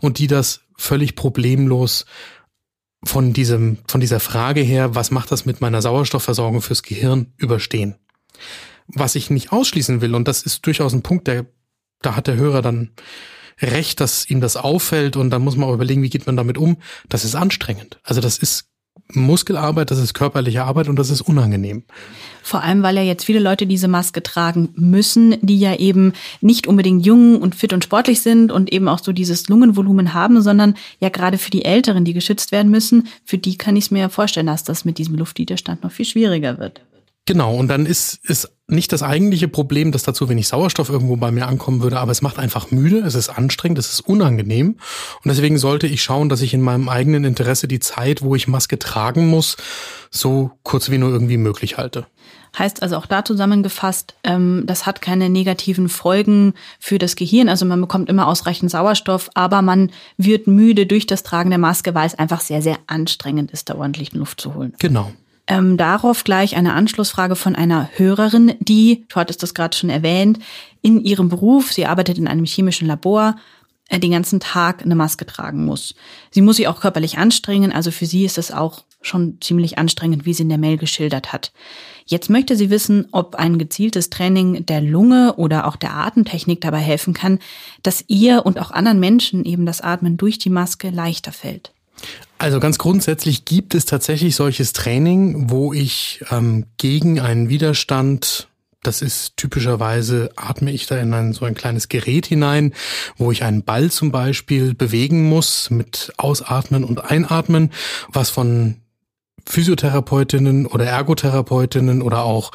und 0.00 0.18
die 0.18 0.26
das 0.26 0.60
völlig 0.76 1.16
problemlos 1.16 2.04
von 3.02 3.32
diesem, 3.32 3.78
von 3.86 4.00
dieser 4.00 4.20
Frage 4.20 4.60
her, 4.60 4.94
was 4.94 5.10
macht 5.10 5.32
das 5.32 5.46
mit 5.46 5.60
meiner 5.60 5.80
Sauerstoffversorgung 5.80 6.60
fürs 6.60 6.82
Gehirn 6.82 7.32
überstehen. 7.36 7.96
Was 8.88 9.14
ich 9.14 9.30
nicht 9.30 9.52
ausschließen 9.52 10.00
will, 10.00 10.14
und 10.14 10.28
das 10.28 10.42
ist 10.42 10.64
durchaus 10.66 10.92
ein 10.92 11.02
Punkt, 11.02 11.26
der 11.26 11.46
da 12.06 12.16
hat 12.16 12.28
der 12.28 12.36
Hörer 12.36 12.62
dann 12.62 12.90
recht, 13.60 14.00
dass 14.00 14.28
ihm 14.28 14.40
das 14.40 14.56
auffällt 14.56 15.16
und 15.16 15.30
dann 15.30 15.42
muss 15.42 15.56
man 15.56 15.68
auch 15.68 15.74
überlegen, 15.74 16.02
wie 16.02 16.10
geht 16.10 16.26
man 16.26 16.36
damit 16.36 16.58
um. 16.58 16.76
Das 17.08 17.24
ist 17.24 17.34
anstrengend. 17.34 17.98
Also 18.02 18.20
das 18.20 18.38
ist 18.38 18.68
Muskelarbeit, 19.12 19.90
das 19.90 19.98
ist 19.98 20.14
körperliche 20.14 20.64
Arbeit 20.64 20.88
und 20.88 20.96
das 20.96 21.10
ist 21.10 21.20
unangenehm. 21.20 21.84
Vor 22.42 22.62
allem, 22.62 22.82
weil 22.82 22.96
ja 22.96 23.02
jetzt 23.02 23.24
viele 23.24 23.40
Leute 23.40 23.66
diese 23.66 23.88
Maske 23.88 24.22
tragen 24.22 24.70
müssen, 24.74 25.36
die 25.42 25.58
ja 25.58 25.76
eben 25.76 26.12
nicht 26.40 26.66
unbedingt 26.66 27.04
jung 27.04 27.40
und 27.40 27.54
fit 27.54 27.72
und 27.72 27.84
sportlich 27.84 28.20
sind 28.20 28.52
und 28.52 28.72
eben 28.72 28.88
auch 28.88 28.98
so 28.98 29.12
dieses 29.12 29.48
Lungenvolumen 29.48 30.12
haben, 30.12 30.42
sondern 30.42 30.74
ja 31.00 31.08
gerade 31.08 31.38
für 31.38 31.50
die 31.50 31.64
Älteren, 31.64 32.04
die 32.04 32.14
geschützt 32.14 32.52
werden 32.52 32.70
müssen, 32.70 33.08
für 33.24 33.38
die 33.38 33.56
kann 33.56 33.76
ich 33.76 33.84
es 33.84 33.90
mir 33.90 34.00
ja 34.00 34.08
vorstellen, 34.08 34.46
dass 34.46 34.64
das 34.64 34.84
mit 34.84 34.98
diesem 34.98 35.16
Luftwiderstand 35.16 35.82
noch 35.82 35.92
viel 35.92 36.06
schwieriger 36.06 36.58
wird. 36.58 36.82
Genau, 37.26 37.56
und 37.56 37.68
dann 37.68 37.86
ist, 37.86 38.20
ist 38.24 38.50
nicht 38.68 38.92
das 38.92 39.02
eigentliche 39.02 39.46
Problem, 39.46 39.92
dass 39.92 40.02
da 40.02 40.12
zu 40.12 40.28
wenig 40.28 40.48
Sauerstoff 40.48 40.88
irgendwo 40.88 41.16
bei 41.16 41.30
mir 41.30 41.46
ankommen 41.46 41.82
würde, 41.82 42.00
aber 42.00 42.10
es 42.10 42.20
macht 42.20 42.38
einfach 42.38 42.72
müde, 42.72 42.98
es 42.98 43.14
ist 43.14 43.28
anstrengend, 43.28 43.78
es 43.78 43.92
ist 43.92 44.00
unangenehm. 44.00 44.76
Und 45.22 45.28
deswegen 45.28 45.56
sollte 45.58 45.86
ich 45.86 46.02
schauen, 46.02 46.28
dass 46.28 46.42
ich 46.42 46.52
in 46.52 46.62
meinem 46.62 46.88
eigenen 46.88 47.24
Interesse 47.24 47.68
die 47.68 47.78
Zeit, 47.78 48.22
wo 48.22 48.34
ich 48.34 48.48
Maske 48.48 48.78
tragen 48.78 49.28
muss, 49.28 49.56
so 50.10 50.50
kurz 50.64 50.90
wie 50.90 50.98
nur 50.98 51.10
irgendwie 51.10 51.36
möglich 51.36 51.78
halte. 51.78 52.06
Heißt 52.58 52.82
also 52.82 52.96
auch 52.96 53.06
da 53.06 53.24
zusammengefasst, 53.24 54.14
ähm, 54.24 54.64
das 54.66 54.86
hat 54.86 55.00
keine 55.02 55.28
negativen 55.28 55.88
Folgen 55.88 56.54
für 56.80 56.98
das 56.98 57.14
Gehirn. 57.14 57.48
Also 57.48 57.66
man 57.66 57.80
bekommt 57.80 58.08
immer 58.08 58.26
ausreichend 58.26 58.70
Sauerstoff, 58.70 59.30
aber 59.34 59.62
man 59.62 59.92
wird 60.16 60.46
müde 60.46 60.86
durch 60.86 61.06
das 61.06 61.22
Tragen 61.22 61.50
der 61.50 61.58
Maske, 61.58 61.94
weil 61.94 62.06
es 62.06 62.14
einfach 62.14 62.40
sehr, 62.40 62.62
sehr 62.62 62.78
anstrengend 62.86 63.52
ist, 63.52 63.68
da 63.68 63.76
ordentlich 63.76 64.12
Luft 64.12 64.40
zu 64.40 64.54
holen. 64.54 64.72
Genau. 64.78 65.12
Ähm, 65.48 65.76
darauf 65.76 66.24
gleich 66.24 66.56
eine 66.56 66.74
Anschlussfrage 66.74 67.36
von 67.36 67.54
einer 67.54 67.88
Hörerin, 67.94 68.54
die, 68.58 69.04
du 69.08 69.16
hattest 69.16 69.42
das 69.42 69.54
gerade 69.54 69.76
schon 69.76 69.90
erwähnt, 69.90 70.40
in 70.82 71.00
ihrem 71.00 71.28
Beruf, 71.28 71.72
sie 71.72 71.86
arbeitet 71.86 72.18
in 72.18 72.26
einem 72.26 72.44
chemischen 72.44 72.88
Labor, 72.88 73.36
äh, 73.88 74.00
den 74.00 74.10
ganzen 74.10 74.40
Tag 74.40 74.82
eine 74.82 74.96
Maske 74.96 75.24
tragen 75.24 75.64
muss. 75.64 75.94
Sie 76.32 76.42
muss 76.42 76.56
sich 76.56 76.66
auch 76.66 76.80
körperlich 76.80 77.18
anstrengen, 77.18 77.70
also 77.70 77.92
für 77.92 78.06
sie 78.06 78.24
ist 78.24 78.38
es 78.38 78.50
auch 78.50 78.82
schon 79.02 79.38
ziemlich 79.40 79.78
anstrengend, 79.78 80.26
wie 80.26 80.34
sie 80.34 80.42
in 80.42 80.48
der 80.48 80.58
Mail 80.58 80.78
geschildert 80.78 81.32
hat. 81.32 81.52
Jetzt 82.06 82.28
möchte 82.28 82.56
sie 82.56 82.70
wissen, 82.70 83.06
ob 83.12 83.36
ein 83.36 83.58
gezieltes 83.58 84.10
Training 84.10 84.66
der 84.66 84.80
Lunge 84.80 85.34
oder 85.36 85.66
auch 85.66 85.76
der 85.76 85.94
Atemtechnik 85.94 86.60
dabei 86.60 86.78
helfen 86.78 87.14
kann, 87.14 87.38
dass 87.84 88.04
ihr 88.08 88.44
und 88.44 88.58
auch 88.58 88.72
anderen 88.72 88.98
Menschen 88.98 89.44
eben 89.44 89.66
das 89.66 89.80
Atmen 89.80 90.16
durch 90.16 90.38
die 90.38 90.50
Maske 90.50 90.90
leichter 90.90 91.32
fällt. 91.32 91.72
Also 92.38 92.60
ganz 92.60 92.78
grundsätzlich 92.78 93.44
gibt 93.44 93.74
es 93.74 93.86
tatsächlich 93.86 94.36
solches 94.36 94.72
Training, 94.72 95.50
wo 95.50 95.72
ich 95.72 96.22
ähm, 96.30 96.66
gegen 96.76 97.20
einen 97.20 97.48
Widerstand 97.48 98.48
das 98.86 99.02
ist 99.02 99.36
typischerweise, 99.36 100.30
atme 100.36 100.70
ich 100.70 100.86
da 100.86 100.96
in 100.96 101.12
ein, 101.12 101.32
so 101.32 101.44
ein 101.44 101.54
kleines 101.54 101.88
Gerät 101.88 102.26
hinein, 102.26 102.72
wo 103.16 103.32
ich 103.32 103.42
einen 103.42 103.64
Ball 103.64 103.90
zum 103.90 104.12
Beispiel 104.12 104.74
bewegen 104.74 105.28
muss 105.28 105.70
mit 105.70 106.12
Ausatmen 106.18 106.84
und 106.84 107.04
Einatmen, 107.04 107.72
was 108.12 108.30
von 108.30 108.76
Physiotherapeutinnen 109.48 110.66
oder 110.66 110.86
Ergotherapeutinnen 110.86 112.02
oder 112.02 112.24
auch 112.24 112.50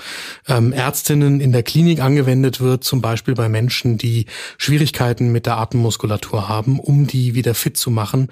ähm, 0.48 0.74
Ärztinnen 0.74 1.39
in 1.39 1.52
der 1.52 1.63
Klinik 1.63 2.02
angewendet 2.02 2.60
wird, 2.60 2.84
zum 2.84 3.02
Beispiel 3.02 3.34
bei 3.34 3.48
Menschen, 3.48 3.98
die 3.98 4.26
Schwierigkeiten 4.58 5.32
mit 5.32 5.46
der 5.46 5.58
Atemmuskulatur 5.58 6.50
haben, 6.50 6.80
um 6.80 7.08
die 7.08 7.34
wieder 7.34 7.56
fit 7.56 7.78
zu 7.78 7.91
machen, 7.91 8.28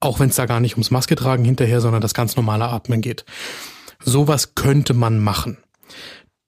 auch 0.00 0.18
wenn 0.18 0.30
es 0.30 0.36
da 0.36 0.46
gar 0.46 0.60
nicht 0.60 0.74
ums 0.74 0.90
Maske 0.90 1.14
tragen 1.14 1.44
hinterher, 1.44 1.80
sondern 1.80 2.00
das 2.00 2.14
ganz 2.14 2.36
normale 2.36 2.68
Atmen 2.68 3.02
geht. 3.02 3.24
Sowas 4.02 4.54
könnte 4.54 4.94
man 4.94 5.18
machen. 5.18 5.58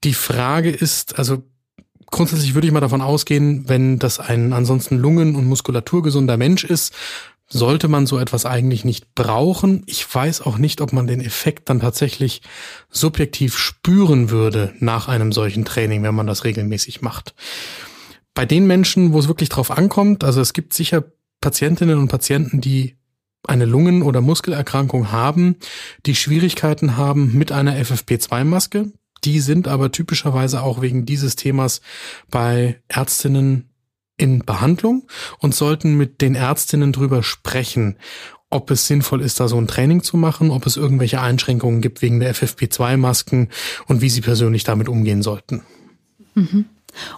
Die 0.03 0.15
Frage 0.15 0.71
ist, 0.71 1.17
also 1.17 1.43
grundsätzlich 2.07 2.55
würde 2.55 2.67
ich 2.67 2.73
mal 2.73 2.79
davon 2.79 3.01
ausgehen, 3.01 3.69
wenn 3.69 3.99
das 3.99 4.19
ein 4.19 4.53
ansonsten 4.53 4.97
lungen- 4.97 5.35
und 5.35 5.45
muskulaturgesunder 5.45 6.37
Mensch 6.37 6.63
ist, 6.63 6.93
sollte 7.47 7.87
man 7.87 8.07
so 8.07 8.17
etwas 8.17 8.45
eigentlich 8.45 8.83
nicht 8.83 9.13
brauchen. 9.15 9.83
Ich 9.85 10.13
weiß 10.13 10.41
auch 10.41 10.57
nicht, 10.57 10.81
ob 10.81 10.91
man 10.91 11.07
den 11.07 11.21
Effekt 11.21 11.69
dann 11.69 11.79
tatsächlich 11.79 12.41
subjektiv 12.89 13.57
spüren 13.57 14.29
würde 14.29 14.73
nach 14.79 15.07
einem 15.07 15.31
solchen 15.31 15.63
Training, 15.63 16.03
wenn 16.03 16.15
man 16.15 16.27
das 16.27 16.45
regelmäßig 16.45 17.01
macht. 17.01 17.35
Bei 18.33 18.45
den 18.45 18.65
Menschen, 18.65 19.13
wo 19.13 19.19
es 19.19 19.27
wirklich 19.27 19.49
drauf 19.49 19.69
ankommt, 19.69 20.23
also 20.23 20.41
es 20.41 20.53
gibt 20.53 20.73
sicher 20.73 21.03
Patientinnen 21.41 21.99
und 21.99 22.07
Patienten, 22.07 22.61
die 22.61 22.97
eine 23.47 23.65
Lungen- 23.65 24.03
oder 24.03 24.21
Muskelerkrankung 24.21 25.11
haben, 25.11 25.57
die 26.05 26.15
Schwierigkeiten 26.15 26.97
haben 26.97 27.37
mit 27.37 27.51
einer 27.51 27.75
FFP2-Maske. 27.75 28.91
Die 29.23 29.39
sind 29.39 29.67
aber 29.67 29.91
typischerweise 29.91 30.61
auch 30.61 30.81
wegen 30.81 31.05
dieses 31.05 31.35
Themas 31.35 31.81
bei 32.29 32.81
Ärztinnen 32.87 33.69
in 34.17 34.39
Behandlung 34.39 35.07
und 35.39 35.55
sollten 35.55 35.95
mit 35.95 36.21
den 36.21 36.35
Ärztinnen 36.35 36.91
drüber 36.91 37.23
sprechen, 37.23 37.97
ob 38.49 38.69
es 38.69 38.85
sinnvoll 38.85 39.21
ist, 39.21 39.39
da 39.39 39.47
so 39.47 39.57
ein 39.57 39.67
Training 39.67 40.03
zu 40.03 40.15
machen, 40.17 40.51
ob 40.51 40.65
es 40.65 40.77
irgendwelche 40.77 41.19
Einschränkungen 41.19 41.81
gibt 41.81 42.01
wegen 42.01 42.19
der 42.19 42.35
FFP2-Masken 42.35 43.49
und 43.87 44.01
wie 44.01 44.09
sie 44.09 44.21
persönlich 44.21 44.63
damit 44.63 44.87
umgehen 44.87 45.23
sollten. 45.23 45.63
Mhm. 46.35 46.65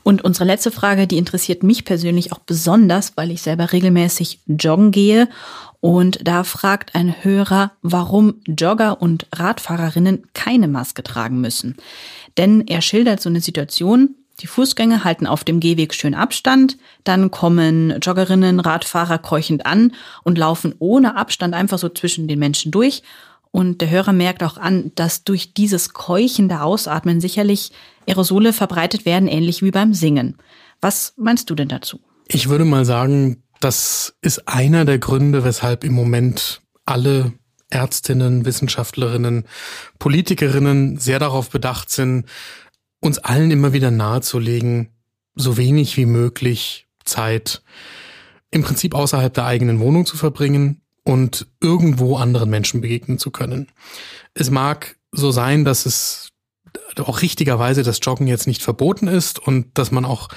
Und 0.04 0.24
unsere 0.24 0.46
letzte 0.46 0.72
Frage, 0.72 1.08
die 1.08 1.18
interessiert 1.18 1.64
mich 1.64 1.86
persönlich 1.86 2.32
auch 2.32 2.40
besonders, 2.40 3.14
weil 3.16 3.32
ich 3.32 3.42
selber 3.42 3.72
regelmäßig 3.72 4.40
joggen 4.48 4.92
gehe 4.92 5.28
und 5.86 6.28
da 6.28 6.44
fragt 6.44 6.96
ein 6.96 7.24
Hörer, 7.24 7.72
warum 7.84 8.42
Jogger 8.48 9.04
und 9.04 9.28
Radfahrerinnen 9.32 10.24
keine 10.34 10.68
Maske 10.68 11.04
tragen 11.04 11.42
müssen. 11.42 11.76
Denn 12.38 12.66
er 12.66 12.82
schildert 12.82 13.22
so 13.22 13.30
eine 13.30 13.40
Situation, 13.40 14.16
die 14.42 14.48
Fußgänger 14.48 15.04
halten 15.04 15.28
auf 15.28 15.44
dem 15.44 15.60
Gehweg 15.60 15.94
schön 15.94 16.16
Abstand, 16.16 16.78
dann 17.04 17.30
kommen 17.30 18.00
Joggerinnen, 18.02 18.60
Radfahrer 18.60 19.20
keuchend 19.20 19.68
an 19.68 19.94
und 20.24 20.40
laufen 20.40 20.74
ohne 20.80 21.16
Abstand 21.16 21.54
einfach 21.54 21.78
so 21.78 21.90
zwischen 21.90 22.28
den 22.28 22.40
Menschen 22.40 22.72
durch. 22.72 23.04
Und 23.56 23.80
der 23.80 23.90
Hörer 23.90 24.12
merkt 24.12 24.44
auch 24.44 24.58
an, 24.58 24.92
dass 24.96 25.24
durch 25.24 25.54
dieses 25.54 25.94
keuchende 25.94 26.60
Ausatmen 26.60 27.22
sicherlich 27.22 27.72
Aerosole 28.06 28.52
verbreitet 28.52 29.06
werden, 29.06 29.30
ähnlich 29.30 29.62
wie 29.62 29.72
beim 29.72 29.94
Singen. 29.94 30.36
Was 30.82 31.14
meinst 31.16 31.50
du 31.50 31.56
denn 31.56 31.70
dazu? 31.70 32.02
Ich 32.28 32.50
würde 32.50 32.66
mal 32.66 32.84
sagen, 32.84 33.44
das 33.62 34.18
ist 34.20 34.50
einer 34.50 34.84
der 34.84 35.00
Gründe, 35.00 35.46
weshalb 35.46 35.86
im 35.86 35.94
Moment 35.94 36.64
alle 36.84 37.32
Ärztinnen, 37.70 38.44
Wissenschaftlerinnen, 38.44 39.46
Politikerinnen 40.00 40.98
sehr 40.98 41.20
darauf 41.20 41.50
bedacht 41.50 41.90
sind, 41.90 42.26
uns 43.00 43.20
allen 43.20 43.52
immer 43.52 43.72
wieder 43.72 43.90
nahezulegen, 43.90 44.90
so 45.34 45.56
wenig 45.56 45.96
wie 45.96 46.06
möglich 46.06 46.88
Zeit 47.06 47.64
im 48.52 48.64
Prinzip 48.64 48.94
außerhalb 48.94 49.34
der 49.34 49.46
eigenen 49.46 49.80
Wohnung 49.80 50.06
zu 50.06 50.18
verbringen 50.18 50.82
und 51.06 51.48
irgendwo 51.62 52.18
anderen 52.18 52.50
Menschen 52.50 52.82
begegnen 52.82 53.18
zu 53.18 53.32
können. 53.32 53.72
Es 54.34 54.50
mag 54.50 54.98
so 55.12 55.32
sein, 55.32 55.64
dass 55.64 55.86
es 55.86 56.30
auch 56.98 57.22
richtigerweise 57.22 57.84
das 57.84 58.00
Joggen 58.02 58.28
jetzt 58.28 58.48
nicht 58.48 58.62
verboten 58.62 59.08
ist 59.08 59.40
und 59.40 59.78
dass 59.78 59.92
man 59.92 60.04
auch 60.04 60.28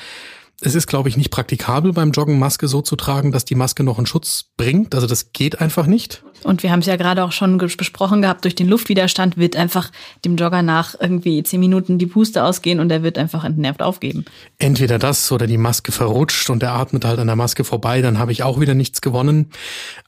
es 0.61 0.75
ist, 0.75 0.89
glaube 0.89 1.09
ich, 1.09 1.17
nicht 1.17 1.31
praktikabel 1.31 1.93
beim 1.93 2.11
Joggen 2.11 2.39
Maske 2.39 2.67
so 2.67 2.83
zu 2.83 2.97
tragen, 2.97 3.31
dass 3.31 3.45
die 3.45 3.55
Maske 3.55 3.85
noch 3.85 3.99
einen 3.99 4.07
Schutz 4.07 4.47
bringt. 4.57 4.95
Also 4.95 5.07
das 5.07 5.33
geht 5.33 5.61
einfach 5.61 5.87
nicht. 5.87 6.25
Und 6.45 6.63
wir 6.63 6.71
haben 6.71 6.81
es 6.81 6.87
ja 6.87 6.97
gerade 6.97 7.25
auch 7.25 7.33
schon 7.33 7.59
besprochen 7.59 8.23
gehabt, 8.23 8.45
durch 8.45 8.55
den 8.55 8.69
Luftwiderstand 8.69 9.37
wird 9.37 9.57
einfach 9.57 9.91
dem 10.25 10.37
Jogger 10.37 10.63
nach 10.63 10.95
irgendwie 11.01 11.43
zehn 11.43 11.61
Minuten 11.61 11.99
die 11.99 12.07
Puste 12.07 12.45
ausgehen 12.45 12.81
und 12.81 12.91
er 12.91 13.03
wird 13.03 13.19
einfach 13.19 13.45
entnervt 13.45 13.83
aufgeben. 13.83 14.25
Entweder 14.59 14.99
das 14.99 15.31
oder 15.33 15.47
die 15.47 15.59
Maske 15.59 15.93
verrutscht 15.93 16.51
und 16.51 16.63
er 16.63 16.73
atmet 16.73 17.05
halt 17.05 17.19
an 17.19 17.27
der 17.27 17.37
Maske 17.37 17.65
vorbei, 17.65 18.03
dann 18.03 18.19
habe 18.19 18.33
ich 18.33 18.43
auch 18.43 18.61
wieder 18.61 18.75
nichts 18.75 19.01
gewonnen. 19.01 19.51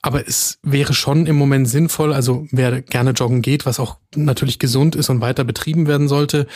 Aber 0.03 0.27
es 0.27 0.59
wäre 0.63 0.95
schon 0.95 1.27
im 1.27 1.37
Moment 1.37 1.69
sinnvoll, 1.69 2.13
also 2.13 2.47
wer 2.51 2.83
gerne 2.83 3.11
joggen 3.11 3.43
geht, 3.43 3.67
was 3.67 3.81
auch 3.81 3.97
natürlich 4.17 4.59
gesund 4.59 4.97
ist 4.97 5.09
und 5.09 5.21
weiter 5.21 5.45
betrieben 5.45 5.87
werden 5.87 6.09
sollte, 6.09 6.47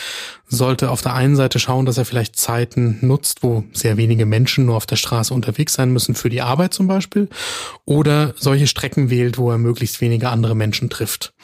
sollte 0.46 0.90
auf 0.90 1.02
der 1.02 1.14
einen 1.14 1.36
Seite 1.36 1.58
schauen, 1.58 1.86
dass 1.86 1.98
er 1.98 2.04
vielleicht 2.04 2.36
Zeiten 2.36 2.98
nutzt, 3.00 3.42
wo 3.42 3.64
sehr 3.72 3.96
wenige 3.96 4.26
Menschen 4.26 4.66
nur 4.66 4.76
auf 4.76 4.86
der 4.86 4.96
Straße 4.96 5.32
unterwegs 5.32 5.74
sein 5.74 5.92
müssen, 5.92 6.14
für 6.14 6.30
die 6.30 6.42
Arbeit 6.42 6.74
zum 6.74 6.86
Beispiel, 6.86 7.28
oder 7.84 8.34
solche 8.36 8.66
Strecken 8.66 9.10
wählt, 9.10 9.38
wo 9.38 9.50
er 9.50 9.58
möglichst 9.64 10.00
wenige 10.00 10.28
andere 10.28 10.54
Menschen 10.54 10.88
trifft. 10.88 11.34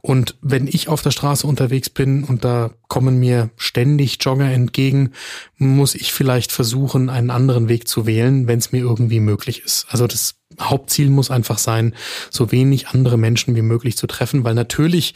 Und 0.00 0.36
wenn 0.40 0.68
ich 0.68 0.88
auf 0.88 1.02
der 1.02 1.10
Straße 1.10 1.46
unterwegs 1.46 1.90
bin 1.90 2.22
und 2.22 2.44
da 2.44 2.70
kommen 2.86 3.18
mir 3.18 3.50
ständig 3.56 4.18
Jogger 4.20 4.50
entgegen, 4.50 5.10
muss 5.56 5.96
ich 5.96 6.12
vielleicht 6.12 6.52
versuchen, 6.52 7.10
einen 7.10 7.30
anderen 7.30 7.68
Weg 7.68 7.88
zu 7.88 8.06
wählen, 8.06 8.46
wenn 8.46 8.60
es 8.60 8.70
mir 8.70 8.80
irgendwie 8.80 9.20
möglich 9.20 9.62
ist. 9.64 9.86
Also 9.88 10.06
das 10.06 10.36
Hauptziel 10.60 11.10
muss 11.10 11.30
einfach 11.30 11.58
sein, 11.58 11.94
so 12.30 12.52
wenig 12.52 12.88
andere 12.88 13.16
Menschen 13.16 13.56
wie 13.56 13.62
möglich 13.62 13.96
zu 13.96 14.06
treffen, 14.06 14.44
weil 14.44 14.54
natürlich 14.54 15.14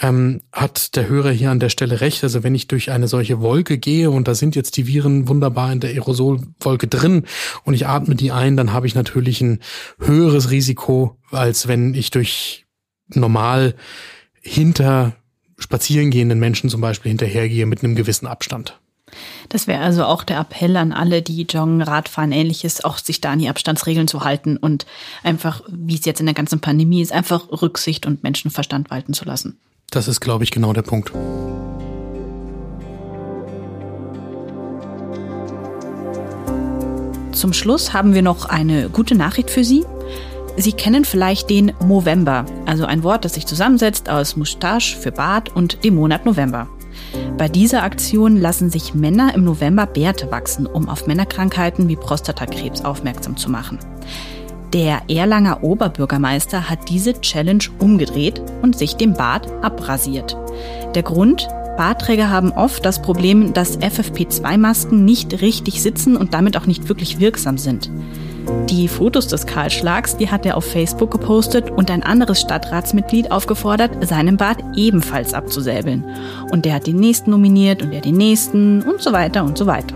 ähm, 0.00 0.40
hat 0.52 0.96
der 0.96 1.08
Hörer 1.08 1.30
hier 1.30 1.50
an 1.50 1.60
der 1.60 1.68
Stelle 1.68 2.00
recht. 2.00 2.22
Also 2.24 2.42
wenn 2.42 2.54
ich 2.54 2.68
durch 2.68 2.90
eine 2.90 3.08
solche 3.08 3.40
Wolke 3.40 3.78
gehe 3.78 4.10
und 4.10 4.28
da 4.28 4.34
sind 4.34 4.56
jetzt 4.56 4.76
die 4.76 4.86
Viren 4.86 5.28
wunderbar 5.28 5.72
in 5.72 5.80
der 5.80 5.90
Aerosolwolke 5.90 6.88
drin 6.88 7.24
und 7.64 7.74
ich 7.74 7.86
atme 7.86 8.14
die 8.14 8.32
ein, 8.32 8.56
dann 8.56 8.72
habe 8.72 8.86
ich 8.86 8.94
natürlich 8.94 9.40
ein 9.40 9.60
höheres 9.98 10.50
Risiko, 10.50 11.16
als 11.30 11.68
wenn 11.68 11.94
ich 11.94 12.10
durch 12.10 12.66
normal 13.08 13.74
hinter 14.40 15.16
spazierengehenden 15.58 16.38
Menschen 16.38 16.70
zum 16.70 16.80
Beispiel 16.80 17.10
hinterhergehe 17.10 17.66
mit 17.66 17.82
einem 17.82 17.94
gewissen 17.94 18.26
Abstand. 18.26 18.78
Das 19.48 19.66
wäre 19.66 19.82
also 19.82 20.04
auch 20.04 20.24
der 20.24 20.38
Appell 20.40 20.76
an 20.76 20.92
alle, 20.92 21.22
die 21.22 21.42
joggen, 21.42 21.80
Radfahren, 21.80 22.32
ähnliches, 22.32 22.84
auch 22.84 22.98
sich 22.98 23.20
da 23.20 23.32
an 23.32 23.38
die 23.38 23.48
Abstandsregeln 23.48 24.06
zu 24.06 24.22
halten 24.22 24.58
und 24.58 24.84
einfach, 25.22 25.62
wie 25.68 25.94
es 25.94 26.04
jetzt 26.04 26.20
in 26.20 26.26
der 26.26 26.34
ganzen 26.34 26.60
Pandemie 26.60 27.00
ist, 27.00 27.12
einfach 27.12 27.48
Rücksicht 27.50 28.04
und 28.04 28.22
Menschenverstand 28.22 28.90
walten 28.90 29.14
zu 29.14 29.24
lassen. 29.24 29.58
Das 29.90 30.06
ist, 30.06 30.20
glaube 30.20 30.44
ich, 30.44 30.50
genau 30.50 30.74
der 30.74 30.82
Punkt. 30.82 31.12
Zum 37.32 37.52
Schluss 37.52 37.94
haben 37.94 38.14
wir 38.14 38.22
noch 38.22 38.46
eine 38.46 38.90
gute 38.90 39.14
Nachricht 39.14 39.48
für 39.48 39.64
Sie. 39.64 39.84
Sie 40.56 40.72
kennen 40.72 41.04
vielleicht 41.04 41.48
den 41.48 41.72
Movember, 41.80 42.44
also 42.66 42.84
ein 42.84 43.04
Wort, 43.04 43.24
das 43.24 43.34
sich 43.34 43.46
zusammensetzt 43.46 44.10
aus 44.10 44.36
Moustache 44.36 44.96
für 44.96 45.12
Bart 45.12 45.54
und 45.54 45.84
dem 45.84 45.94
Monat 45.94 46.26
November. 46.26 46.68
Bei 47.36 47.48
dieser 47.48 47.82
Aktion 47.82 48.36
lassen 48.36 48.70
sich 48.70 48.94
Männer 48.94 49.34
im 49.34 49.44
November 49.44 49.86
Bärte 49.86 50.30
wachsen, 50.30 50.66
um 50.66 50.88
auf 50.88 51.06
Männerkrankheiten 51.06 51.88
wie 51.88 51.96
Prostatakrebs 51.96 52.84
aufmerksam 52.84 53.36
zu 53.36 53.50
machen. 53.50 53.78
Der 54.72 55.02
Erlanger 55.08 55.62
Oberbürgermeister 55.62 56.68
hat 56.68 56.90
diese 56.90 57.18
Challenge 57.20 57.64
umgedreht 57.78 58.42
und 58.60 58.76
sich 58.76 58.96
den 58.96 59.14
Bart 59.14 59.46
abrasiert. 59.62 60.36
Der 60.94 61.02
Grund? 61.02 61.48
Bartträger 61.78 62.28
haben 62.28 62.50
oft 62.50 62.84
das 62.84 63.00
Problem, 63.00 63.54
dass 63.54 63.78
FFP2-Masken 63.78 65.04
nicht 65.04 65.40
richtig 65.40 65.80
sitzen 65.80 66.16
und 66.16 66.34
damit 66.34 66.56
auch 66.56 66.66
nicht 66.66 66.88
wirklich 66.88 67.20
wirksam 67.20 67.56
sind. 67.56 67.88
Die 68.68 68.88
Fotos 68.88 69.28
des 69.28 69.46
Kahlschlags, 69.46 70.16
die 70.16 70.30
hat 70.30 70.46
er 70.46 70.56
auf 70.56 70.64
Facebook 70.64 71.10
gepostet 71.10 71.70
und 71.70 71.90
ein 71.90 72.02
anderes 72.02 72.40
Stadtratsmitglied 72.40 73.30
aufgefordert, 73.30 73.90
seinen 74.06 74.36
Bart 74.36 74.58
ebenfalls 74.76 75.34
abzusäbeln. 75.34 76.04
Und 76.50 76.64
der 76.64 76.74
hat 76.74 76.86
den 76.86 76.96
nächsten 76.96 77.30
nominiert 77.30 77.82
und 77.82 77.90
der 77.92 78.00
den 78.00 78.16
nächsten 78.16 78.82
und 78.82 79.00
so 79.00 79.12
weiter 79.12 79.44
und 79.44 79.56
so 79.56 79.66
weiter. 79.66 79.94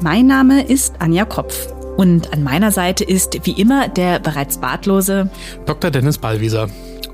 Mein 0.00 0.26
Name 0.26 0.62
ist 0.62 0.94
Anja 1.00 1.24
Kopf. 1.24 1.68
Und 1.96 2.32
an 2.32 2.44
meiner 2.44 2.70
Seite 2.70 3.02
ist 3.02 3.44
wie 3.44 3.60
immer 3.60 3.88
der 3.88 4.20
bereits 4.20 4.58
bartlose 4.58 5.28
Dr. 5.66 5.90
Dennis 5.90 6.18
Ballwieser. 6.18 6.68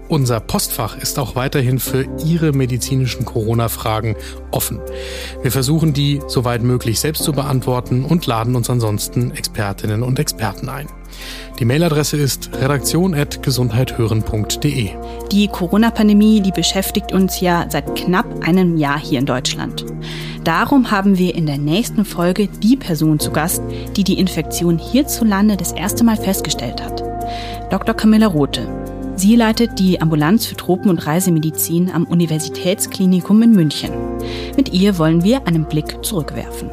Unser 0.08 0.40
Postfach 0.40 0.98
ist 0.98 1.18
auch 1.18 1.34
weiterhin 1.34 1.78
für 1.78 2.06
Ihre 2.24 2.52
medizinischen 2.52 3.24
Corona-Fragen 3.24 4.16
offen. 4.50 4.78
Wir 5.42 5.50
versuchen 5.50 5.94
die 5.94 6.20
soweit 6.26 6.62
möglich 6.62 7.00
selbst 7.00 7.24
zu 7.24 7.32
beantworten 7.32 8.04
und 8.04 8.26
laden 8.26 8.54
uns 8.54 8.68
ansonsten 8.68 9.30
Expertinnen 9.30 10.02
und 10.02 10.18
Experten 10.18 10.68
ein. 10.68 10.88
Die 11.58 11.64
Mailadresse 11.64 12.18
ist 12.18 12.50
redaktion.gesundheithören.de. 12.52 14.90
Die 15.32 15.48
Corona-Pandemie, 15.48 16.42
die 16.42 16.52
beschäftigt 16.52 17.12
uns 17.12 17.40
ja 17.40 17.64
seit 17.70 17.96
knapp 17.96 18.46
einem 18.46 18.76
Jahr 18.76 18.98
hier 18.98 19.20
in 19.20 19.26
Deutschland. 19.26 19.86
Darum 20.42 20.90
haben 20.90 21.16
wir 21.16 21.34
in 21.34 21.46
der 21.46 21.56
nächsten 21.56 22.04
Folge 22.04 22.48
die 22.48 22.76
Person 22.76 23.18
zu 23.18 23.30
Gast, 23.30 23.62
die 23.96 24.04
die 24.04 24.18
Infektion 24.18 24.78
hierzulande 24.78 25.56
das 25.56 25.72
erste 25.72 26.04
Mal 26.04 26.18
festgestellt 26.18 26.82
hat. 26.82 27.02
Dr. 27.70 27.94
Camilla 27.94 28.26
Rote. 28.26 28.83
Sie 29.16 29.36
leitet 29.36 29.78
die 29.78 30.00
Ambulanz 30.00 30.44
für 30.46 30.56
Tropen- 30.56 30.90
und 30.90 31.06
Reisemedizin 31.06 31.90
am 31.90 32.04
Universitätsklinikum 32.04 33.42
in 33.42 33.52
München. 33.52 33.92
Mit 34.56 34.72
ihr 34.72 34.98
wollen 34.98 35.22
wir 35.22 35.46
einen 35.46 35.66
Blick 35.66 36.04
zurückwerfen. 36.04 36.70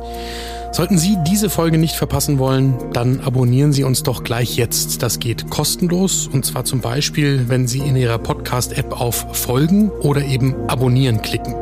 Sollten 0.72 0.98
Sie 0.98 1.18
diese 1.28 1.50
Folge 1.50 1.78
nicht 1.78 1.96
verpassen 1.96 2.40
wollen, 2.40 2.74
dann 2.94 3.20
abonnieren 3.20 3.74
Sie 3.74 3.84
uns 3.84 4.04
doch 4.04 4.24
gleich 4.24 4.56
jetzt. 4.56 5.04
Das 5.04 5.20
geht 5.20 5.50
kostenlos 5.50 6.28
und 6.28 6.46
zwar 6.46 6.64
zum 6.64 6.80
Beispiel, 6.80 7.50
wenn 7.50 7.68
Sie 7.68 7.80
in 7.80 7.96
Ihrer 7.96 8.18
Podcast-App 8.18 9.00
auf 9.00 9.36
Folgen 9.38 9.90
oder 9.90 10.24
eben 10.24 10.56
Abonnieren 10.68 11.22
klicken. 11.22 11.54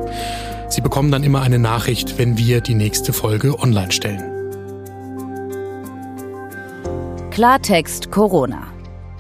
Sie 0.70 0.82
bekommen 0.82 1.12
dann 1.12 1.24
immer 1.24 1.42
eine 1.42 1.60
Nachricht, 1.60 2.20
wenn 2.20 2.38
wir 2.38 2.62
die 2.62 2.76
nächste 2.76 3.12
Folge 3.12 3.60
online 3.60 3.92
stellen. 3.92 4.24
Klartext 7.32 8.12
Corona. 8.12 8.79